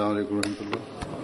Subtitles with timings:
[0.00, 1.21] अलैक् वरहमतुल्ला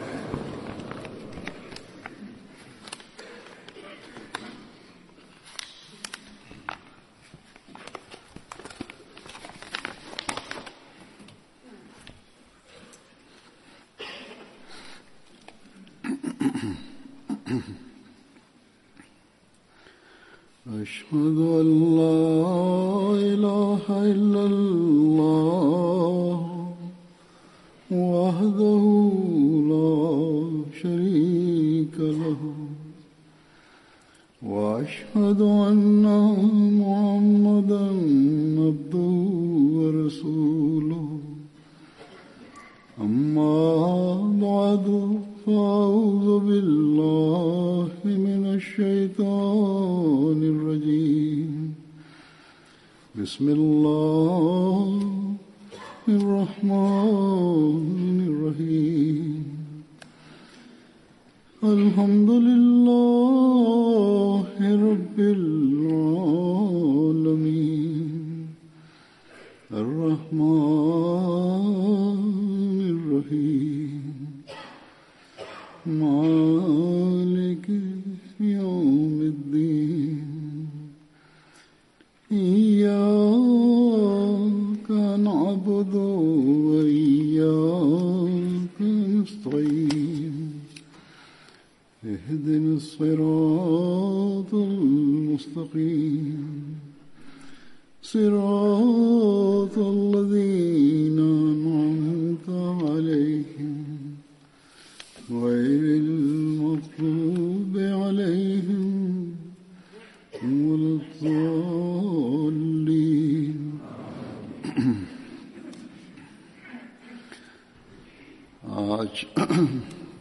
[98.12, 101.18] صراط الذين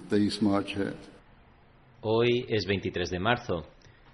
[0.10, 0.96] 23
[2.02, 3.66] Hoy es 23 de marzo.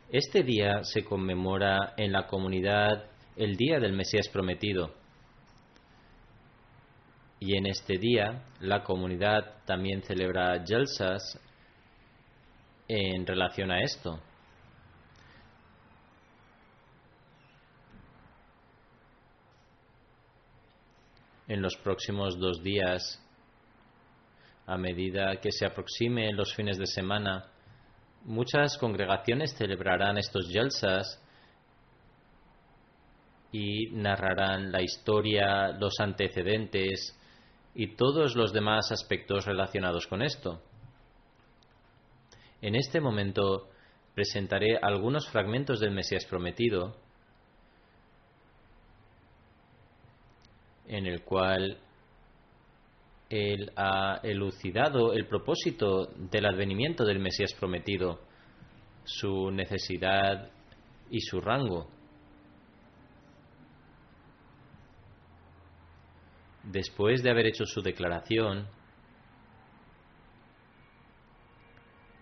[0.10, 4.94] Este día se conmemora en la comunidad el Día del Mesías Prometido.
[7.40, 11.40] Y en este día la comunidad también celebra Jalsas
[12.88, 14.20] en relación a esto.
[21.48, 23.22] En los próximos dos días,
[24.66, 27.52] a medida que se aproximen los fines de semana,
[28.24, 31.23] muchas congregaciones celebrarán estos Jalsas
[33.54, 37.18] y narrarán la historia, los antecedentes
[37.76, 40.62] y todos los demás aspectos relacionados con esto.
[42.62, 43.70] En este momento
[44.14, 46.96] presentaré algunos fragmentos del Mesías prometido
[50.88, 51.78] en el cual
[53.30, 58.20] él ha elucidado el propósito del advenimiento del Mesías prometido,
[59.04, 60.50] su necesidad
[61.10, 61.88] y su rango.
[66.64, 68.68] Después de haber hecho su declaración,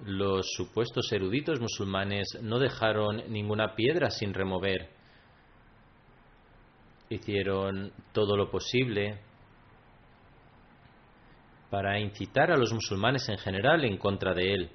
[0.05, 4.89] los supuestos eruditos musulmanes no dejaron ninguna piedra sin remover.
[7.09, 9.21] Hicieron todo lo posible
[11.69, 14.71] para incitar a los musulmanes en general en contra de él.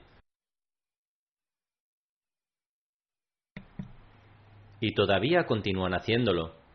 [4.81, 6.66] Y todavía continúan haciéndolo.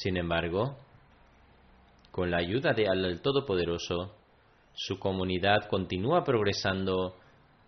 [0.00, 0.78] Sin embargo,
[2.10, 4.16] con la ayuda de Allah el Todopoderoso,
[4.72, 7.18] su comunidad continúa progresando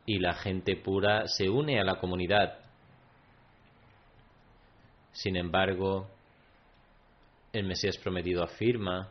[0.06, 2.58] y la gente pura se une a la comunidad.
[5.12, 6.08] Sin embargo,
[7.52, 9.10] el Mesías prometido afirma,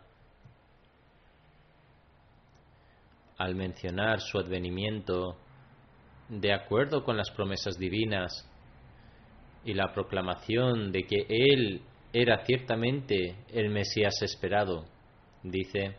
[3.38, 5.38] al mencionar su advenimiento,
[6.28, 8.50] de acuerdo con las promesas divinas
[9.64, 14.86] y la proclamación de que Él era ciertamente el Mesías esperado,
[15.44, 15.96] dice,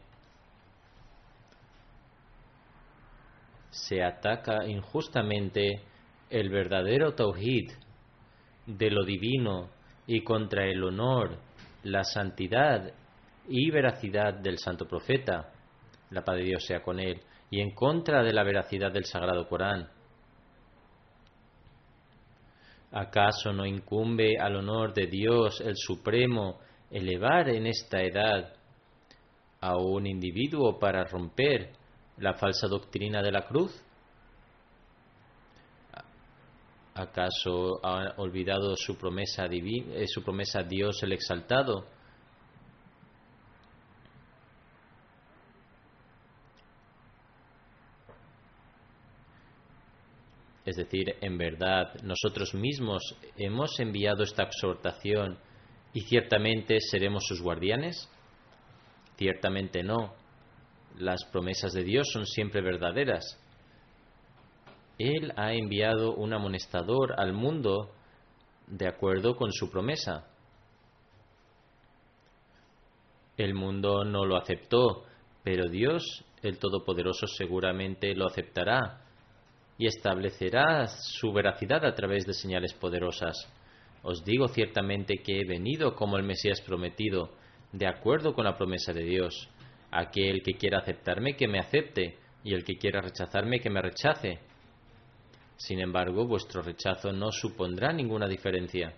[3.70, 5.80] se ataca injustamente
[6.28, 7.70] el verdadero tauhid
[8.66, 9.70] de lo divino
[10.06, 11.38] y contra el honor,
[11.84, 12.92] la santidad
[13.48, 15.53] y veracidad del santo profeta,
[16.10, 17.20] la paz de Dios sea con él,
[17.50, 19.88] y en contra de la veracidad del sagrado Corán.
[22.92, 26.60] ¿Acaso no incumbe al honor de Dios el Supremo
[26.91, 28.53] elevar en esta edad
[29.62, 31.72] a un individuo para romper
[32.18, 33.83] la falsa doctrina de la cruz?
[36.94, 41.86] ¿Acaso ha olvidado su promesa, divina, eh, su promesa a Dios el exaltado?
[50.64, 53.03] Es decir, en verdad, nosotros mismos
[53.36, 55.38] hemos enviado esta exhortación
[55.92, 58.09] y ciertamente seremos sus guardianes.
[59.16, 60.14] Ciertamente no.
[60.98, 63.38] Las promesas de Dios son siempre verdaderas.
[64.98, 67.91] Él ha enviado un amonestador al mundo
[68.68, 70.28] de acuerdo con su promesa.
[73.36, 75.04] El mundo no lo aceptó,
[75.42, 79.03] pero Dios, el Todopoderoso, seguramente lo aceptará
[79.82, 83.52] y establecerá su veracidad a través de señales poderosas.
[84.04, 87.32] Os digo ciertamente que he venido como el Mesías prometido,
[87.72, 89.48] de acuerdo con la promesa de Dios.
[89.90, 94.38] Aquel que quiera aceptarme, que me acepte, y el que quiera rechazarme, que me rechace.
[95.56, 98.94] Sin embargo, vuestro rechazo no supondrá ninguna diferencia.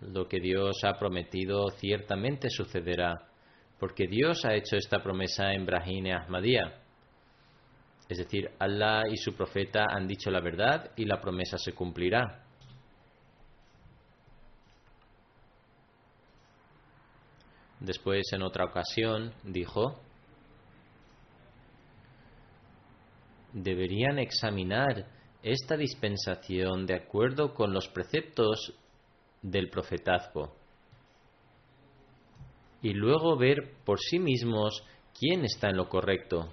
[0.00, 3.28] Lo que Dios ha prometido ciertamente sucederá,
[3.78, 6.85] porque Dios ha hecho esta promesa en Brahim Ahmadiyya.
[8.08, 12.44] Es decir, Allah y su profeta han dicho la verdad y la promesa se cumplirá.
[17.80, 20.00] Después, en otra ocasión, dijo,
[23.52, 25.06] deberían examinar
[25.42, 28.74] esta dispensación de acuerdo con los preceptos
[29.42, 30.54] del profetazgo
[32.82, 34.84] y luego ver por sí mismos
[35.18, 36.52] quién está en lo correcto.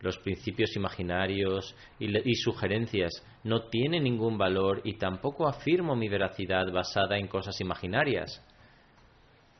[0.00, 3.10] Los principios imaginarios y, sugerencias
[3.44, 8.42] no tienen ningún valor y tampoco afirmo mi veracidad basada en cosas imaginarias.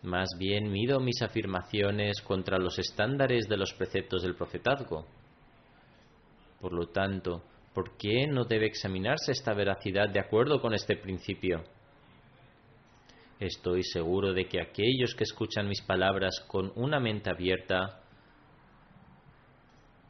[0.02, 5.06] Más bien mido mis afirmaciones contra los estándares de los preceptos del profetazgo.
[6.58, 7.42] Por lo tanto,
[7.74, 11.64] ¿por qué no debe examinarse esta veracidad de acuerdo con este principio?
[13.38, 17.99] Estoy seguro de que aquellos que escuchan mis palabras con una mente abierta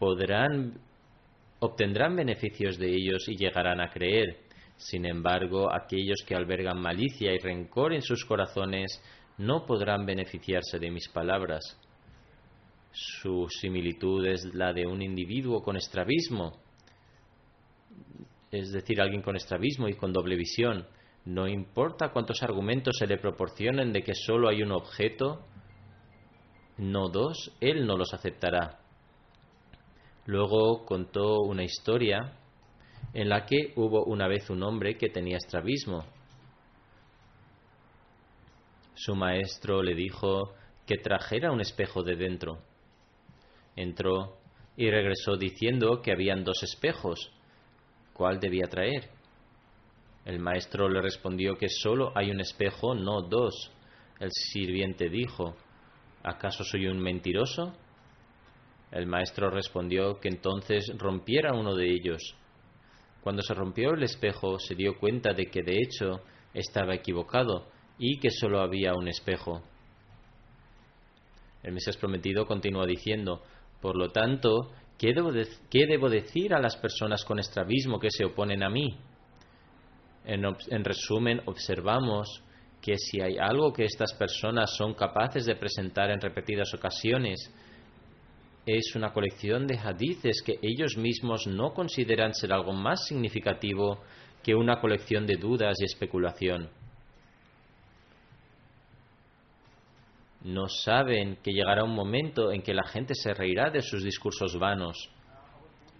[0.00, 0.80] podrán
[1.60, 4.38] obtendrán beneficios de ellos y llegarán a creer.
[4.76, 9.00] Sin embargo, aquellos que albergan malicia y rencor en sus corazones
[9.36, 11.78] no podrán beneficiarse de mis palabras.
[12.92, 16.58] Su similitud es la de un individuo con estrabismo,
[18.50, 20.86] es decir, alguien con estrabismo y con doble visión.
[21.26, 25.44] No importa cuántos argumentos se le proporcionen de que solo hay un objeto,
[26.78, 28.79] no dos, él no los aceptará.
[30.26, 32.36] Luego contó una historia
[33.12, 36.04] en la que hubo una vez un hombre que tenía estrabismo.
[38.94, 40.54] Su maestro le dijo
[40.86, 42.58] que trajera un espejo de dentro.
[43.76, 44.36] Entró
[44.76, 47.32] y regresó diciendo que habían dos espejos.
[48.12, 49.08] ¿Cuál debía traer?
[50.24, 53.72] El maestro le respondió que solo hay un espejo, no dos.
[54.18, 55.56] El sirviente dijo,
[56.22, 57.72] ¿acaso soy un mentiroso?
[58.90, 62.34] El maestro respondió que entonces rompiera uno de ellos.
[63.22, 66.22] Cuando se rompió el espejo se dio cuenta de que de hecho
[66.54, 69.62] estaba equivocado y que solo había un espejo.
[71.62, 73.42] El Mesías prometido continúa diciendo,
[73.80, 75.30] por lo tanto, ¿qué debo,
[75.70, 78.96] ¿qué debo, decir a las personas con estrabismo que se oponen a mí?
[80.24, 82.42] En resumen, observamos
[82.80, 87.52] que si hay algo que estas personas son capaces de presentar en repetidas ocasiones,
[88.66, 94.02] es una colección de hadices que ellos mismos no consideran ser algo más significativo
[94.42, 96.70] que una colección de dudas y especulación.
[100.42, 104.58] no saben que llegará un momento en que la gente se reirá de sus discursos
[104.58, 105.10] vanos.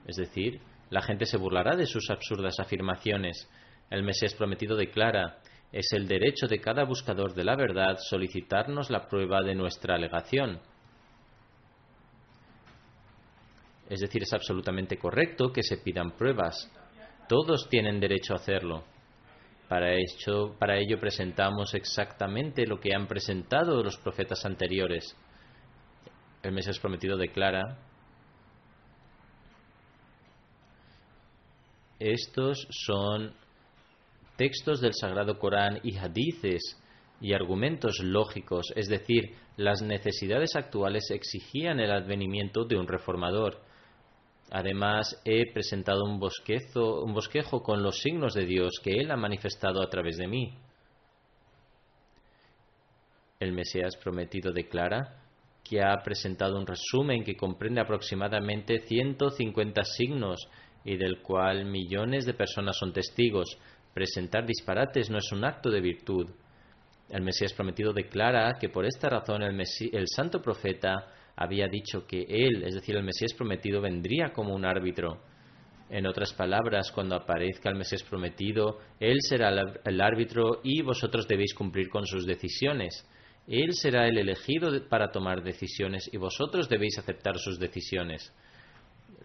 [0.07, 3.49] Es decir, la gente se burlará de sus absurdas afirmaciones.
[3.91, 5.39] El Mesías prometido declara,
[5.73, 10.61] es el derecho de cada buscador de la verdad solicitarnos la prueba de nuestra alegación.
[13.91, 16.71] Es decir, es absolutamente correcto que se pidan pruebas.
[17.29, 18.85] Todos tienen derecho a hacerlo.
[19.69, 25.17] Para, ello presentamos exactamente lo que han presentado los profetas anteriores.
[26.43, 27.79] El Mesías prometido declara,
[31.99, 33.35] estos son
[34.37, 36.81] textos del Sagrado Corán y hadices
[37.21, 43.70] y argumentos lógicos, es decir, las necesidades actuales exigían el advenimiento de un reformador
[44.51, 49.81] Además, he presentado un, un bosquejo con los signos de Dios que Él ha manifestado
[49.81, 50.53] a través de mí.
[53.39, 55.23] El Mesías prometido declara
[55.63, 60.49] que ha presentado un resumen que comprende aproximadamente 150 signos
[60.85, 63.57] y del cual millones de personas son testigos.
[63.95, 66.29] Presentar disparates no es un acto de virtud.
[67.09, 69.61] El Mesías prometido declara que por esta razón el,
[69.93, 74.65] el santo profeta había dicho que él, es decir, el Mesías prometido, vendría como un
[74.65, 75.21] árbitro.
[75.91, 79.51] En otras palabras, cuando aparezca el Mesías prometido, Él será
[79.85, 83.05] el árbitro y vosotros debéis cumplir con sus decisiones.
[83.49, 88.33] Él será el elegido para tomar decisiones y vosotros debéis aceptar sus decisiones.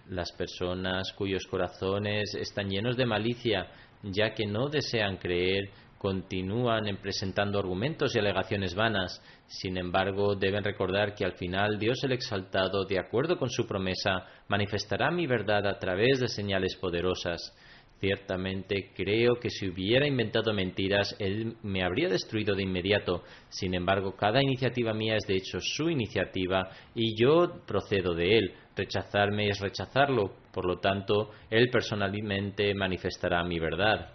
[0.10, 3.68] Las personas cuyos corazones están llenos de malicia,
[4.02, 9.22] ya que no desean creer, continúan en presentando argumentos y alegaciones vanas.
[9.48, 14.26] Sin embargo, deben recordar que al final Dios el Exaltado, de acuerdo con su promesa,
[14.48, 17.54] manifestará mi verdad a través de señales poderosas.
[18.00, 23.24] Ciertamente creo que si hubiera inventado mentiras, él me habría destruido de inmediato.
[23.50, 28.54] Sin embargo, cada iniciativa mía es de hecho su iniciativa y yo procedo de él.
[28.76, 30.34] Rechazarme es rechazarlo.
[30.52, 34.15] Por lo tanto, él personalmente manifestará mi verdad.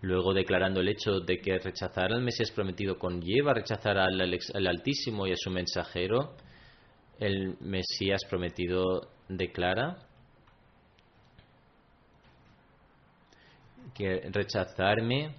[0.00, 5.26] Luego declarando el hecho de que rechazar al Mesías prometido conlleva rechazar al, al Altísimo
[5.26, 6.36] y a su mensajero,
[7.18, 9.98] el Mesías prometido declara
[13.94, 15.34] que rechazarme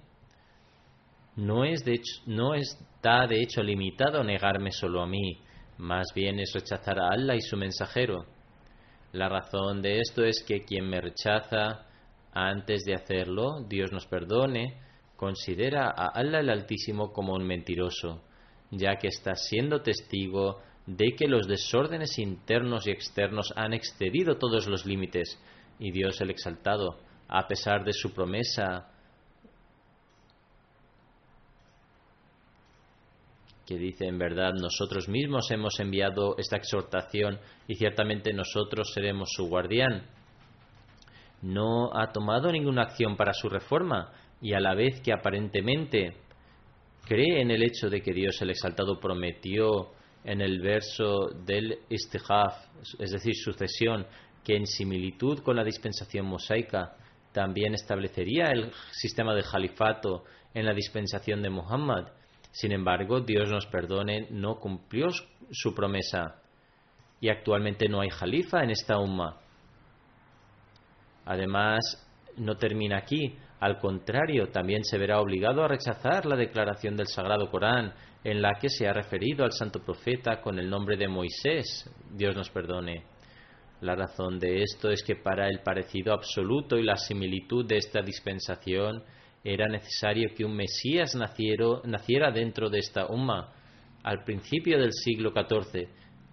[1.36, 5.38] no, es de hecho, no está de hecho limitado a negarme solo a mí,
[5.78, 8.26] más bien es rechazar a Allah y su mensajero.
[9.12, 11.86] La razón de esto es que quien me rechaza
[12.32, 14.78] antes de hacerlo, Dios nos perdone,
[15.16, 18.22] considera a Allah el Altísimo como un mentiroso,
[18.70, 24.66] ya que está siendo testigo de que los desórdenes internos y externos han excedido todos
[24.66, 25.38] los límites,
[25.78, 26.98] y Dios el Exaltado
[27.32, 28.90] a pesar de su promesa
[33.70, 39.46] que dice en verdad nosotros mismos hemos enviado esta exhortación y ciertamente nosotros seremos su
[39.46, 40.08] guardián.
[41.42, 46.14] No ha tomado ninguna acción para su reforma y a la vez que aparentemente
[47.06, 49.92] cree en el hecho de que Dios el Exaltado prometió
[50.24, 52.54] en el verso del istihaf,
[52.98, 54.06] es decir, sucesión,
[54.44, 56.96] que en similitud con la dispensación mosaica
[57.32, 62.08] también establecería el sistema de califato en la dispensación de Muhammad.
[62.50, 65.08] Sin embargo, Dios nos perdone, no cumplió
[65.50, 66.42] su promesa
[67.20, 69.38] y actualmente no hay califa en esta umma.
[71.24, 71.80] Además,
[72.36, 73.36] no termina aquí.
[73.60, 77.92] Al contrario, también se verá obligado a rechazar la declaración del Sagrado Corán
[78.24, 81.90] en la que se ha referido al santo profeta con el nombre de Moisés.
[82.10, 83.04] Dios nos perdone.
[83.80, 88.02] La razón de esto es que para el parecido absoluto y la similitud de esta
[88.02, 89.02] dispensación
[89.42, 93.54] era necesario que un Mesías naciera dentro de esta umma
[94.02, 95.88] al principio del siglo XIV,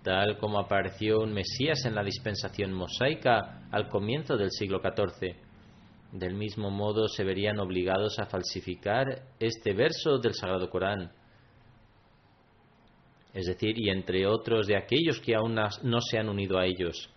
[0.07, 5.35] tal como apareció un Mesías en la dispensación mosaica al comienzo del siglo XIV.
[6.13, 11.11] Del mismo modo se verían obligados a falsificar este verso del Sagrado Corán.
[13.33, 17.09] Es decir, y entre otros de aquellos que aún no se han unido a ellos.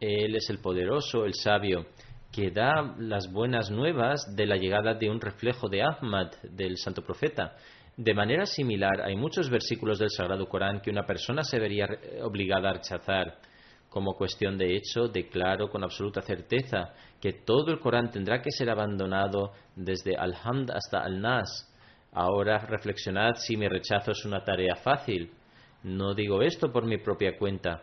[0.00, 1.86] Él es el poderoso, el sabio,
[2.32, 7.02] que da las buenas nuevas de la llegada de un reflejo de Ahmad, del santo
[7.02, 7.56] profeta.
[7.96, 11.88] De manera similar, hay muchos versículos del Sagrado Corán que una persona se vería
[12.22, 13.38] obligada a rechazar.
[13.88, 18.68] Como cuestión de hecho, declaro con absoluta certeza que todo el Corán tendrá que ser
[18.68, 21.72] abandonado desde Al-Hamd hasta Al-Nas.
[22.12, 25.30] Ahora reflexionad si mi rechazo es una tarea fácil.
[25.82, 27.82] No digo esto por mi propia cuenta,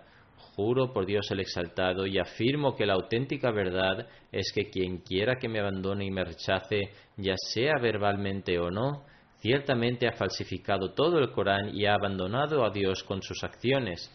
[0.56, 5.38] Juro por Dios el exaltado y afirmo que la auténtica verdad es que quien quiera
[5.38, 9.04] que me abandone y me rechace, ya sea verbalmente o no,
[9.44, 14.10] ciertamente ha falsificado todo el Corán y ha abandonado a Dios con sus acciones.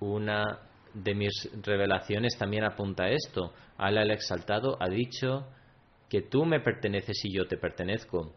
[0.00, 0.58] Una
[0.94, 3.52] de mis revelaciones también apunta a esto.
[3.76, 5.46] Alá el exaltado ha dicho
[6.08, 8.32] que tú me perteneces y yo te pertenezco.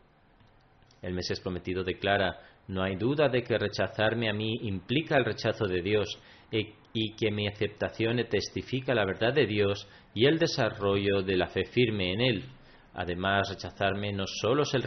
[1.02, 5.66] El Mesías prometido declara, no hay duda de que rechazarme a mí implica el rechazo
[5.66, 6.10] de Dios
[6.52, 11.64] y que mi aceptación testifica la verdad de Dios y el desarrollo de la fe
[11.64, 12.59] firme en Él.
[12.94, 14.80] Además, rechazarme no solo se,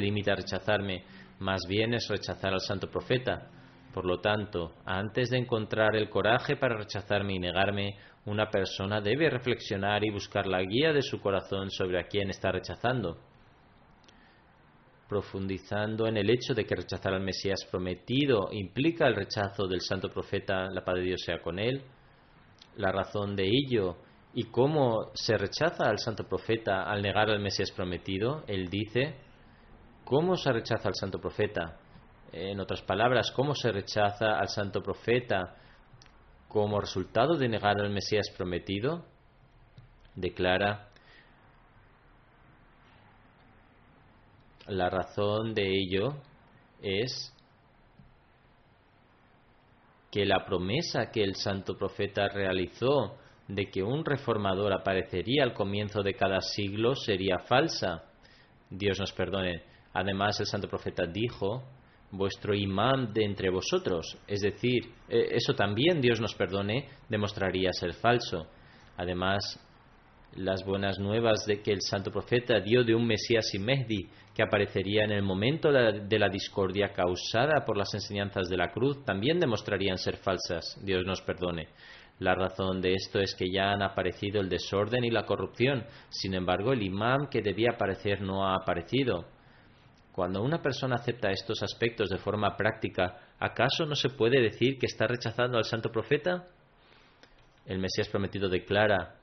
[0.00, 1.04] limita a rechazarme,
[1.40, 3.50] más bien es rechazar al santo profeta.
[3.94, 9.30] Por lo tanto, antes de encontrar el coraje para rechazarme y negarme, una persona debe
[9.30, 13.18] reflexionar y buscar la guía de su corazón sobre a quién está rechazando
[15.08, 20.10] profundizando en el hecho de que rechazar al Mesías prometido implica el rechazo del santo
[20.10, 21.82] profeta, la paz de Dios sea con él,
[22.76, 23.96] la razón de ello
[24.38, 29.16] y cómo se rechaza al santo profeta al negar al Mesías prometido, él dice,
[30.04, 31.76] ¿cómo se rechaza al santo profeta?
[32.30, 35.56] En otras palabras, ¿cómo se rechaza al santo profeta
[36.46, 39.06] como resultado de negar al Mesías prometido?
[40.14, 40.88] Declara,
[44.68, 46.14] La razón de ello
[46.80, 47.34] es
[50.12, 56.02] que la promesa que el santo profeta realizó de que un reformador aparecería al comienzo
[56.02, 58.04] de cada siglo sería falsa.
[58.70, 59.62] Dios nos perdone.
[59.94, 61.64] Además, el santo profeta dijo,
[62.10, 67.94] vuestro imán de entre vosotros, es decir, eh, eso también, Dios nos perdone, demostraría ser
[67.94, 68.46] falso.
[68.96, 69.58] Además,
[70.36, 74.42] las buenas nuevas de que el santo profeta dio de un Mesías y Mehdi que
[74.42, 79.40] aparecería en el momento de la discordia causada por las enseñanzas de la cruz también
[79.40, 80.78] demostrarían ser falsas.
[80.84, 81.68] Dios nos perdone.
[82.18, 85.84] La razón de esto es que ya han aparecido el desorden y la corrupción.
[86.08, 89.26] Sin embargo, el imán que debía aparecer no ha aparecido.
[90.12, 94.86] Cuando una persona acepta estos aspectos de forma práctica, ¿acaso no se puede decir que
[94.86, 96.48] está rechazando al santo profeta?
[97.64, 99.18] El Mesías prometido declara,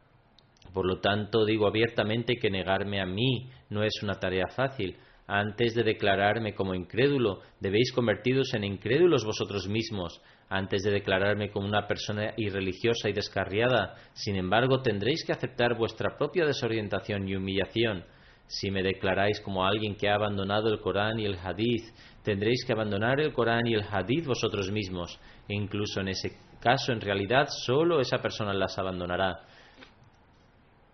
[0.73, 4.97] por lo tanto digo abiertamente que negarme a mí no es una tarea fácil.
[5.27, 10.21] Antes de declararme como incrédulo, debéis convertiros en incrédulos vosotros mismos.
[10.49, 16.17] Antes de declararme como una persona irreligiosa y descarriada, sin embargo, tendréis que aceptar vuestra
[16.17, 18.05] propia desorientación y humillación.
[18.47, 21.85] Si me declaráis como alguien que ha abandonado el Corán y el Hadith,
[22.23, 25.19] tendréis que abandonar el Corán y el Hadith vosotros mismos.
[25.49, 29.39] E incluso en ese caso, en realidad, solo esa persona las abandonará.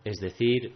[0.06, 0.76] Es decir,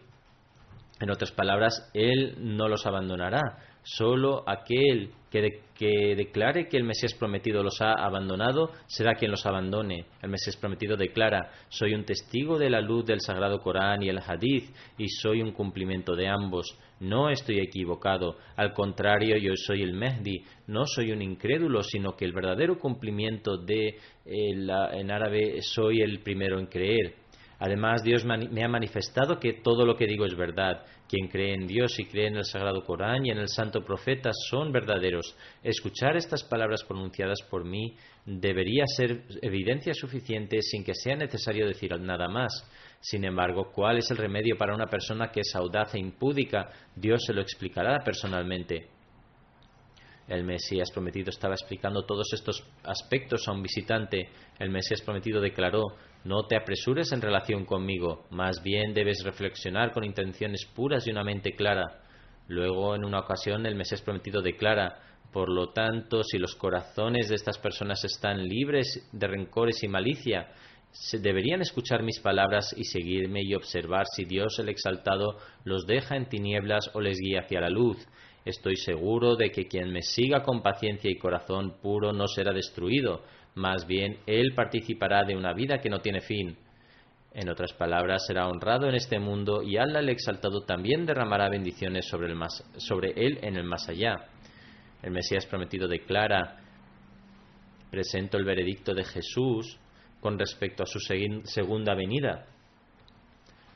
[0.99, 3.41] en otras palabras, Él no los abandonará.
[3.85, 10.05] Solo aquel que, declare que el Mesías prometido los ha abandonado será quien los abandone.
[10.23, 14.17] El Mesías prometido declara, soy un testigo de la luz del Sagrado Corán y el
[14.17, 16.75] Hadith y soy un cumplimiento de ambos.
[16.99, 18.37] No estoy equivocado.
[18.55, 20.43] Al contrario, yo soy el Mehdi.
[20.65, 26.21] No soy un incrédulo, sino que el verdadero cumplimiento de eh, en árabe soy el
[26.21, 27.24] primero en creer.
[27.59, 30.85] Además, Dios me ha manifestado que todo lo que digo es verdad.
[31.07, 34.31] Quien cree en Dios y cree en el Sagrado Corán y en el Santo Profeta
[34.49, 35.35] son verdaderos.
[35.63, 37.95] Escuchar estas palabras pronunciadas por mí
[38.25, 42.69] debería ser evidencia suficiente sin que sea necesario decir nada más.
[42.99, 46.69] Sin embargo, ¿cuál es el remedio para una persona que es audaz e impúdica?
[46.95, 48.87] Dios se lo explicará personalmente.
[50.27, 54.29] El Mesías prometido estaba explicando todos estos aspectos a un visitante.
[54.57, 60.03] El Mesías prometido declaró, no te apresures en relación conmigo, más bien debes reflexionar con
[60.03, 62.01] intenciones puras y una mente clara.
[62.47, 64.99] Luego, en una ocasión, el Mesías prometido declara,
[65.31, 70.51] por lo tanto, si los corazones de estas personas están libres de rencores y malicia,
[70.89, 76.15] se deberían escuchar mis palabras y seguirme y observar si Dios el exaltado los deja
[76.15, 77.97] en tinieblas o les guía hacia la luz.
[78.45, 83.23] Estoy seguro de que quien me siga con paciencia y corazón puro no será destruido,
[83.55, 86.57] más bien él participará de una vida que no tiene fin.
[87.33, 92.05] En otras palabras, será honrado en este mundo y Allah el exaltado también derramará bendiciones
[92.05, 92.37] sobre, el
[92.77, 94.27] sobre él en el más allá.
[95.01, 96.57] El Mesías prometido declara,
[97.91, 99.77] presento el veredicto de Jesús
[100.19, 102.47] con respecto a su segunda venida.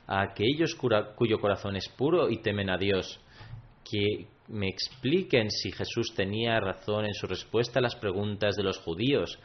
[0.08, 3.20] A aquellos cuyo corazón es puro y temen a Dios,
[3.90, 8.80] que me expliquen si Jesús tenía razón en su respuesta a las preguntas de los
[8.80, 9.40] judíos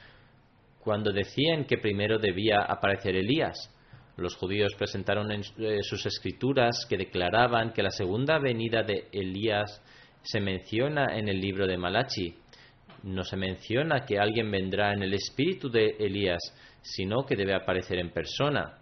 [0.84, 3.70] cuando decían que primero debía aparecer Elías.
[4.16, 9.82] Los judíos presentaron en eh, sus escrituras que declaraban que la segunda venida de Elías
[10.22, 12.34] se menciona en el libro de Malachi.
[13.02, 16.40] No se menciona que alguien vendrá en el espíritu de Elías,
[16.82, 18.78] sino que debe aparecer en persona.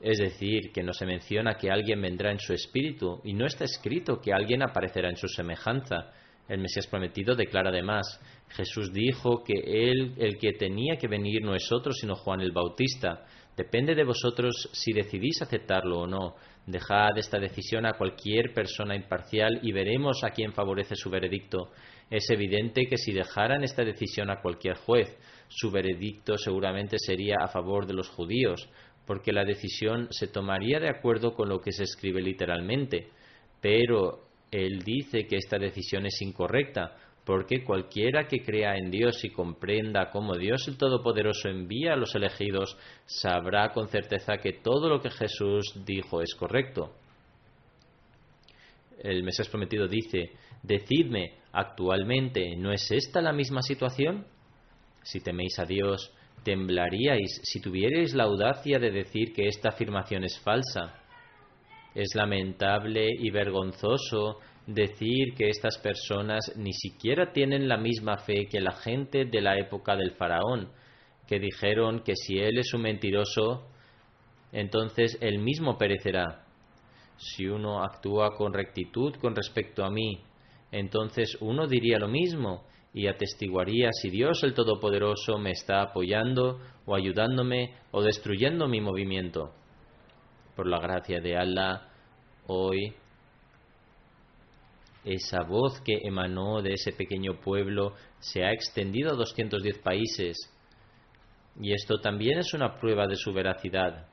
[0.00, 3.64] Es decir, que no se menciona que alguien vendrá en su espíritu y no está
[3.64, 6.12] escrito que alguien aparecerá en su semejanza.
[6.48, 11.54] El Mesías prometido declara además, Jesús dijo que él, el que tenía que venir no
[11.54, 13.24] es otro sino Juan el Bautista.
[13.56, 16.36] Depende de vosotros si decidís aceptarlo o no.
[16.66, 21.70] Dejad esta decisión a cualquier persona imparcial y veremos a quién favorece su veredicto.
[22.10, 25.16] Es evidente que si dejaran esta decisión a cualquier juez,
[25.48, 28.68] su veredicto seguramente sería a favor de los judíos,
[29.06, 33.10] porque la decisión se tomaría de acuerdo con lo que se escribe literalmente.
[33.60, 34.25] Pero
[34.64, 40.10] él dice que esta decisión es incorrecta, porque cualquiera que crea en Dios y comprenda
[40.10, 45.10] cómo Dios el Todopoderoso envía a los elegidos, sabrá con certeza que todo lo que
[45.10, 46.94] Jesús dijo es correcto.
[49.02, 50.30] El Mesías prometido dice,
[50.62, 54.24] decidme, actualmente, ¿no es esta la misma situación?
[55.02, 56.12] Si teméis a Dios,
[56.44, 61.02] temblaríais si tuvierais la audacia de decir que esta afirmación es falsa.
[61.96, 68.60] Es lamentable y vergonzoso decir que estas personas ni siquiera tienen la misma fe que
[68.60, 70.68] la gente de la época del faraón,
[71.26, 73.70] que dijeron que si él es un mentiroso,
[74.52, 76.44] entonces él mismo perecerá.
[77.16, 80.20] Si uno actúa con rectitud con respecto a mí,
[80.72, 86.94] entonces uno diría lo mismo y atestiguaría si Dios el Todopoderoso me está apoyando o
[86.94, 89.54] ayudándome o destruyendo mi movimiento.
[90.56, 91.86] Por la gracia de Allah,
[92.46, 92.94] hoy
[95.04, 100.36] esa voz que emanó de ese pequeño pueblo se ha extendido a 210 países
[101.60, 104.06] y esto también es una prueba de su veracidad.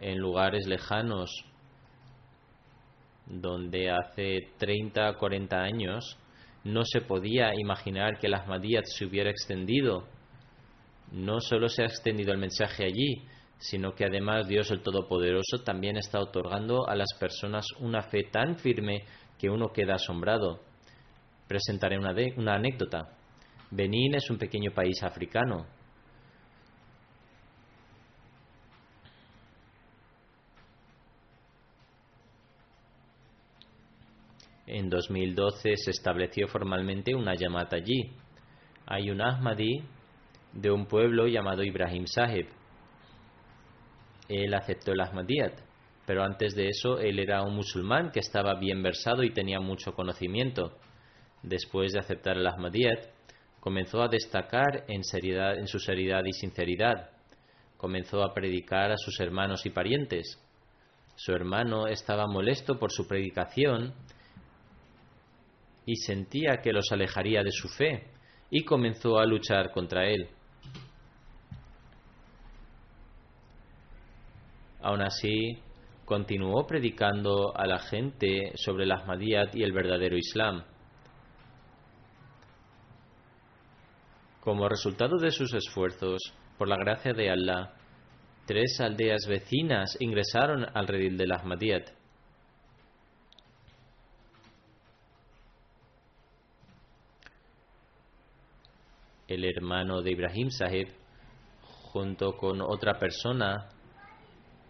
[0.00, 1.30] En lugares lejanos,
[3.26, 6.18] donde hace 30, 40 años
[6.64, 10.06] no se podía imaginar que el Ahmadiyyat se hubiera extendido.
[11.10, 13.22] No solo se ha extendido el mensaje allí,
[13.62, 18.56] sino que además Dios el Todopoderoso también está otorgando a las personas una fe tan
[18.56, 19.04] firme
[19.38, 20.60] que uno queda asombrado.
[21.46, 23.16] Presentaré una, una anécdota.
[23.70, 25.66] Benín es un pequeño país africano,
[34.64, 38.10] En 2012 se estableció formalmente una llamada allí.
[38.86, 39.82] Hay un Ahmadi
[40.54, 42.46] de un pueblo llamado Ibrahim Sahib.
[44.32, 45.60] Él aceptó el Ahmadiyat,
[46.06, 49.92] pero antes de eso él era un musulmán que estaba bien versado y tenía mucho
[49.92, 50.78] conocimiento.
[51.42, 53.10] Después de aceptar el Ahmadiyat,
[53.60, 57.10] comenzó a destacar en, seriedad, en su seriedad y sinceridad.
[57.76, 60.40] Comenzó a predicar a sus hermanos y parientes.
[61.14, 63.94] Su hermano estaba molesto por su predicación
[65.84, 68.08] y sentía que los alejaría de su fe
[68.50, 70.28] y comenzó a luchar contra él.
[74.82, 75.58] Aún así,
[76.04, 80.64] continuó predicando a la gente sobre el Ahmadiyyat y el verdadero Islam.
[84.40, 86.20] Como resultado de sus esfuerzos,
[86.58, 87.72] por la gracia de Allah,
[88.46, 92.02] tres aldeas vecinas ingresaron al redil del Ahmadiyyat.
[99.32, 100.88] el hermano de Ibrahim Sahib,
[101.92, 103.68] junto con otra persona,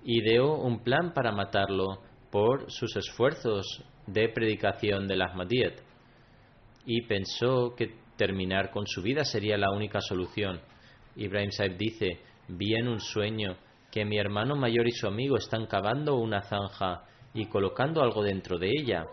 [0.05, 5.75] ideó un plan para matarlo por sus esfuerzos de predicación del Ahmadiyyat
[6.85, 10.61] y pensó que terminar con su vida sería la única solución.
[11.17, 13.57] Ibrahim Sahib dice, vi en un sueño
[13.91, 18.59] que mi hermano mayor y su amigo están cavando una zanja y colocando algo dentro
[18.59, 19.07] de ella.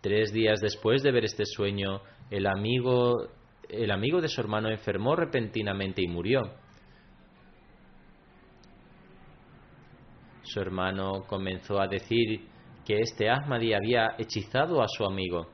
[0.00, 3.28] Tres días después de ver este sueño, el amigo,
[3.68, 6.40] el amigo de su hermano enfermó repentinamente y murió.
[10.52, 12.46] Su hermano comenzó a decir
[12.84, 15.46] que este Ahmadi había hechizado a su amigo.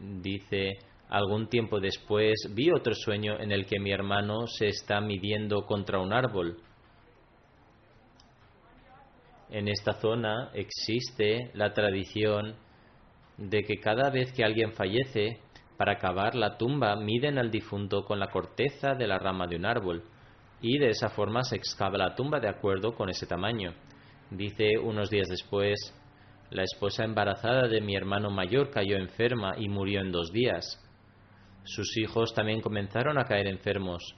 [0.00, 0.78] Dice,
[1.10, 5.98] algún tiempo después vi otro sueño en el que mi hermano se está midiendo contra
[5.98, 6.56] un árbol.
[9.50, 12.56] En esta zona existe la tradición
[13.36, 15.40] de que cada vez que alguien fallece,
[15.76, 19.66] para cavar la tumba miden al difunto con la corteza de la rama de un
[19.66, 20.02] árbol
[20.60, 23.74] y de esa forma se excava la tumba de acuerdo con ese tamaño.
[24.30, 25.94] Dice unos días después,
[26.50, 30.84] la esposa embarazada de mi hermano mayor cayó enferma y murió en dos días.
[31.64, 34.14] Sus hijos también comenzaron a caer enfermos,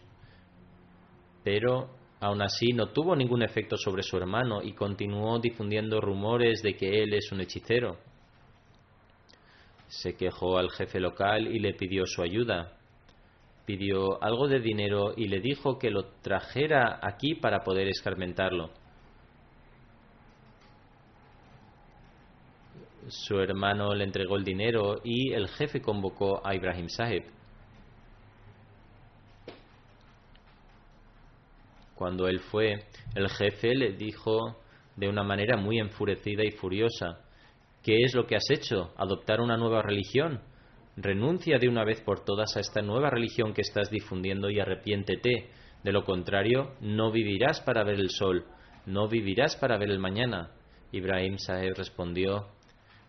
[1.42, 6.74] pero Aún así, no tuvo ningún efecto sobre su hermano y continuó difundiendo rumores de
[6.74, 7.96] que él es un hechicero.
[9.88, 12.76] Se quejó al jefe local y le pidió su ayuda.
[13.70, 18.70] Pidió algo de dinero y le dijo que lo trajera aquí para poder escarmentarlo.
[23.06, 27.22] Su hermano le entregó el dinero y el jefe convocó a Ibrahim Sahib.
[31.94, 34.56] Cuando él fue, el jefe le dijo
[34.96, 37.20] de una manera muy enfurecida y furiosa,
[37.84, 38.92] ¿qué es lo que has hecho?
[38.96, 40.40] ¿Adoptar una nueva religión?
[41.02, 45.48] Renuncia de una vez por todas a esta nueva religión que estás difundiendo y arrepiéntete.
[45.82, 48.44] De lo contrario, no vivirás para ver el sol,
[48.84, 50.50] no vivirás para ver el mañana.
[50.92, 52.48] Ibrahim Saheb respondió,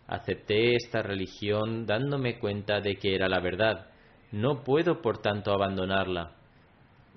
[0.06, 3.90] acepté esta religión dándome cuenta de que era la verdad.
[4.30, 6.32] No puedo, por tanto, abandonarla.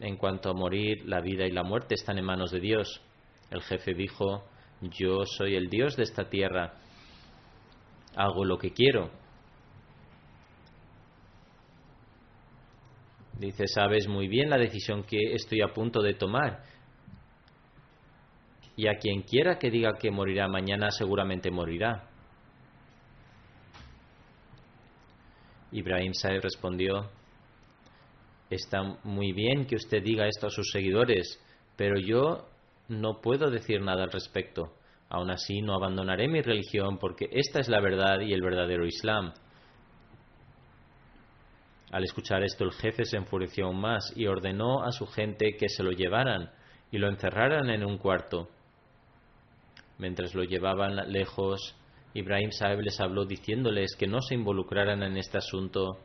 [0.02, 3.02] En cuanto a morir, la vida y la muerte están en manos de Dios.
[3.50, 4.44] El jefe dijo,
[4.82, 6.74] yo soy el Dios de esta tierra,
[8.18, 9.24] hago lo que quiero.
[13.40, 16.64] Dice, sabes muy bien la decisión que estoy a punto de tomar.
[18.78, 22.10] Y a quien quiera que diga que morirá mañana, seguramente morirá.
[25.72, 27.10] Ibrahim Saeb respondió,
[28.50, 31.42] Está muy bien que usted diga esto a sus seguidores,
[31.76, 32.48] pero yo
[32.88, 34.74] no puedo decir nada al respecto.
[35.10, 39.34] Aún así, no abandonaré mi religión porque esta es la verdad y el verdadero Islam.
[41.96, 45.70] Al escuchar esto, el jefe se enfureció aún más y ordenó a su gente que
[45.70, 46.52] se lo llevaran
[46.92, 48.50] y lo encerraran en un cuarto.
[49.98, 51.74] Mientras lo llevaban lejos,
[52.14, 55.98] Ibrahim Saeb les habló diciéndoles que no se involucraran en este asunto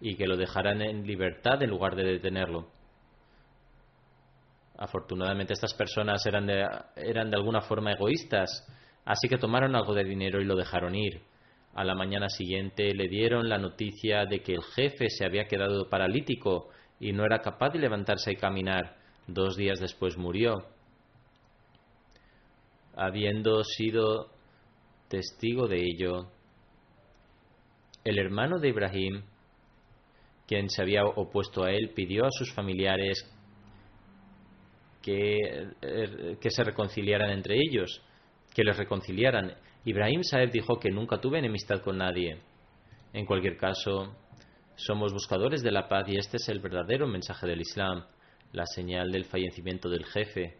[0.00, 2.68] y que lo dejaran en libertad en lugar de detenerlo.
[4.78, 8.64] Afortunadamente estas personas eran de, eran de alguna forma egoístas,
[9.04, 11.31] así que tomaron algo de dinero y lo dejaron ir.
[11.74, 15.88] A la mañana siguiente le dieron la noticia de que el jefe se había quedado
[15.88, 16.68] paralítico
[17.00, 18.96] y no era capaz de levantarse y caminar.
[19.26, 20.66] Dos días después murió.
[22.94, 24.30] Habiendo sido
[25.08, 26.28] testigo de ello,
[28.04, 29.22] el hermano de Ibrahim,
[30.46, 33.24] quien se había opuesto a él, pidió a sus familiares
[35.00, 35.38] que,
[35.80, 38.02] eh, que se reconciliaran entre ellos,
[38.54, 39.54] que les reconciliaran.
[39.84, 42.38] Ibrahim Saeb dijo que nunca tuve enemistad con nadie.
[43.12, 44.14] En cualquier caso,
[44.76, 48.04] somos buscadores de la paz y este es el verdadero mensaje del Islam.
[48.52, 50.56] La señal del fallecimiento del jefe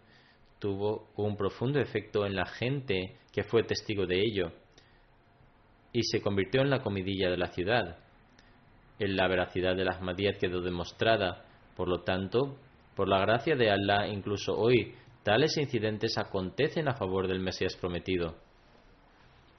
[0.58, 4.52] tuvo un profundo efecto en la gente que fue testigo de ello
[5.92, 7.98] y se convirtió en la comidilla de la ciudad.
[8.98, 11.44] En la veracidad de la Ahmadiyyat quedó demostrada,
[11.76, 12.58] por lo tanto,
[12.96, 18.36] por la gracia de Allah, incluso hoy, tales incidentes acontecen a favor del Mesías prometido.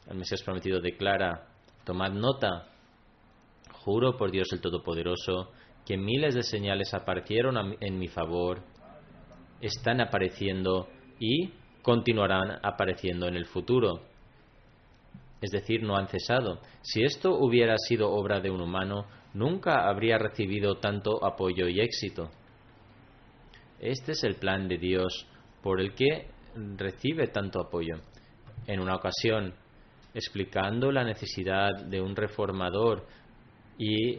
[0.10, 1.48] El Mesías prometido declara,
[1.86, 2.70] tomad nota,
[3.84, 5.52] juro por Dios el Todopoderoso,
[5.86, 8.62] que miles de señales aparecieron en mi favor,
[9.62, 10.88] están apareciendo
[11.20, 14.02] y continuarán apareciendo en el futuro.
[15.42, 16.62] Es decir, no han cesado.
[16.82, 22.30] Si esto hubiera sido obra de un humano, nunca habría recibido tanto apoyo y éxito.
[23.80, 25.28] Este es el plan de Dios
[25.62, 26.30] por el que
[26.78, 27.96] recibe tanto apoyo.
[28.68, 29.54] En una ocasión,
[30.14, 33.08] explicando la necesidad de un reformador
[33.78, 34.16] y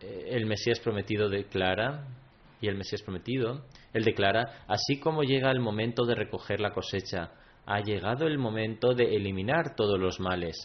[0.00, 2.06] eh, el Mesías prometido declara,
[2.60, 7.32] y el Mesías prometido, él declara, así como llega el momento de recoger la cosecha,
[7.66, 10.56] ha llegado el momento de eliminar todos los males.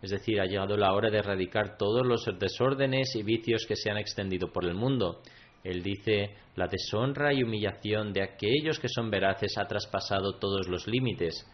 [0.00, 3.90] Es decir, ha llegado la hora de erradicar todos los desórdenes y vicios que se
[3.90, 5.20] han extendido por el mundo.
[5.62, 10.86] Él dice, la deshonra y humillación de aquellos que son veraces ha traspasado todos los
[10.86, 11.46] límites.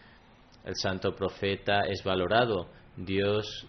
[0.66, 2.68] El santo profeta es valorado.
[2.96, 3.66] Dios,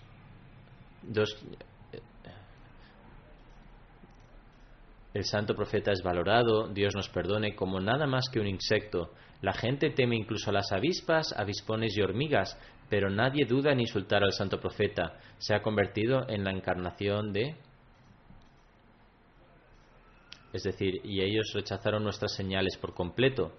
[5.13, 9.11] el santo profeta es valorado, Dios nos perdone, como nada más que un insecto.
[9.41, 12.57] La gente teme incluso a las avispas, avispones y hormigas,
[12.89, 15.19] pero nadie duda en insultar al santo profeta.
[15.37, 17.55] Se ha convertido en la encarnación de
[20.53, 23.51] es decir, y ellos rechazaron nuestras señales por completo.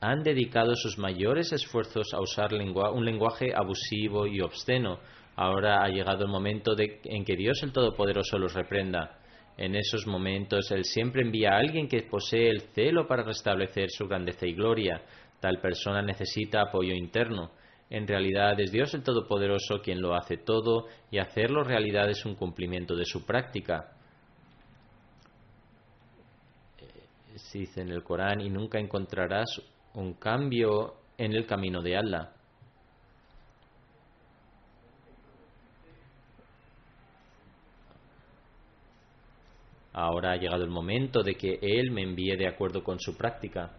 [0.00, 4.98] Han dedicado sus mayores esfuerzos a usar un lenguaje abusivo y obsceno.
[5.36, 9.18] Ahora ha llegado el momento en que Dios el Todopoderoso los reprenda.
[9.56, 14.06] En esos momentos Él siempre envía a alguien que posee el celo para restablecer su
[14.06, 15.02] grandeza y gloria.
[15.40, 17.52] Tal persona necesita apoyo interno.
[17.88, 22.34] En realidad es Dios el Todopoderoso quien lo hace todo y hacerlo realidad es un
[22.34, 23.92] cumplimiento de su práctica.
[27.36, 29.60] se dice en el Corán, y nunca encontrarás
[29.96, 32.32] un cambio en el camino de Allah.
[39.94, 43.72] Ahora ha llegado el momento de que Él me envíe de acuerdo con su práctica.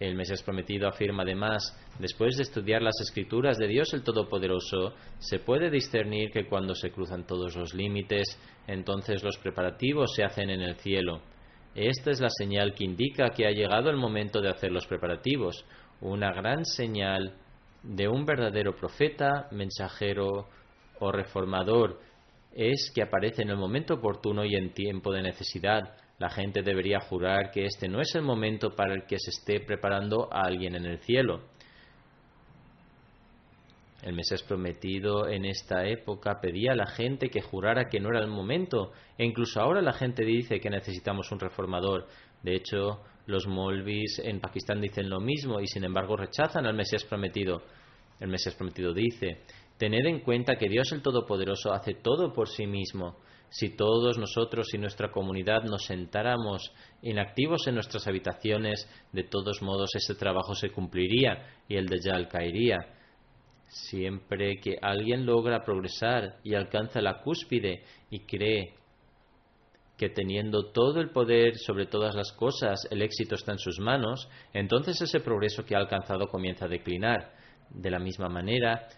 [0.00, 5.38] El Mesías prometido afirma además, después de estudiar las escrituras de Dios el Todopoderoso, se
[5.38, 10.62] puede discernir que cuando se cruzan todos los límites, entonces los preparativos se hacen en
[10.62, 11.20] el cielo.
[11.74, 15.64] Esta es la señal que indica que ha llegado el momento de hacer los preparativos,
[16.00, 17.34] una gran señal
[17.82, 20.48] de un verdadero profeta, mensajero
[20.98, 22.00] o reformador
[22.52, 25.96] es que aparece en el momento oportuno y en tiempo de necesidad.
[26.18, 29.60] La gente debería jurar que este no es el momento para el que se esté
[29.60, 31.42] preparando a alguien en el cielo.
[34.02, 38.20] El Mesías prometido en esta época pedía a la gente que jurara que no era
[38.20, 42.06] el momento, e incluso ahora la gente dice que necesitamos un reformador.
[42.42, 47.04] De hecho, los Molvis en Pakistán dicen lo mismo y sin embargo rechazan al Mesías
[47.04, 47.62] prometido.
[48.18, 49.42] El Mesías prometido dice,
[49.76, 53.18] tened en cuenta que Dios el Todopoderoso hace todo por sí mismo.
[53.50, 59.90] Si todos nosotros y nuestra comunidad nos sentáramos inactivos en nuestras habitaciones, de todos modos
[59.94, 62.78] ese trabajo se cumpliría y el de Yal caería.
[63.70, 68.74] Siempre que alguien logra progresar y alcanza la cúspide y cree
[69.96, 74.28] que teniendo todo el poder sobre todas las cosas, el éxito está en sus manos,
[74.52, 77.32] entonces ese progreso que ha alcanzado comienza a declinar.
[77.70, 78.88] De la misma manera,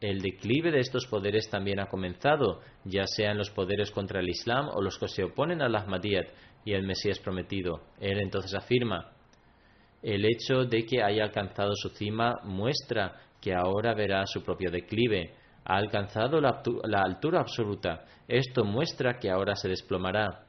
[0.00, 4.68] el declive de estos poderes también ha comenzado, ya sean los poderes contra el Islam
[4.68, 6.28] o los que se oponen al Ahmadiyyat
[6.64, 7.80] y el Mesías prometido.
[7.98, 9.13] Él entonces afirma,
[10.04, 15.32] el hecho de que haya alcanzado su cima muestra que ahora verá su propio declive.
[15.64, 18.04] Ha alcanzado la, altura absoluta.
[18.28, 20.44] Esto muestra que ahora se desplomará.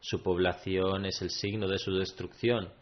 [0.00, 2.72] Su población es el signo de su destrucción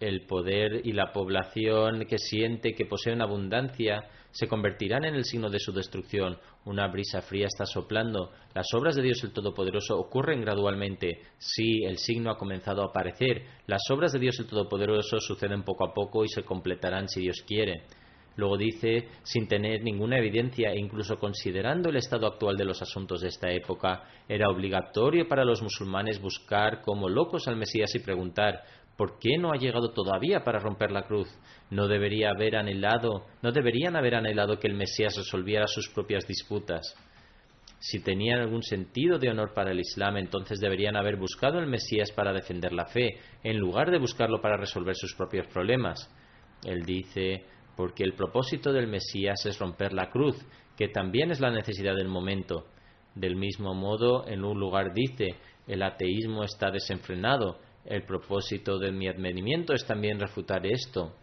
[0.00, 5.50] el poder y la población que siente que poseen abundancia se convertirán en el signo
[5.50, 6.38] de su destrucción.
[6.66, 8.32] Una brisa fría está soplando.
[8.54, 11.22] Las obras de Dios el Todopoderoso ocurren gradualmente.
[11.38, 13.44] Sí, el signo ha comenzado a aparecer.
[13.66, 17.42] Las obras de Dios el Todopoderoso suceden poco a poco y se completarán si Dios
[17.46, 17.84] quiere.
[18.36, 23.20] Luego dice, sin tener ninguna evidencia e incluso considerando el estado actual de los asuntos
[23.20, 28.62] de esta época, era obligatorio para los musulmanes buscar como locos al Mesías y preguntar,
[29.00, 31.26] ¿Por qué no ha llegado todavía para romper la cruz?
[31.70, 36.94] No debería haber anhelado, no deberían haber anhelado que el Mesías resolviera sus propias disputas.
[37.78, 42.12] Si tenían algún sentido de honor para el Islam, entonces deberían haber buscado el Mesías
[42.12, 46.14] para defender la fe, en lugar de buscarlo para resolver sus propios problemas.
[46.66, 47.46] Él dice,
[47.78, 50.36] porque el propósito del Mesías es romper la cruz,
[50.76, 52.66] que también es la necesidad del momento.
[53.14, 55.36] Del mismo modo, en un lugar dice,
[55.66, 61.14] el ateísmo está desenfrenado, el propósito de mi advenimiento es también refutar esto.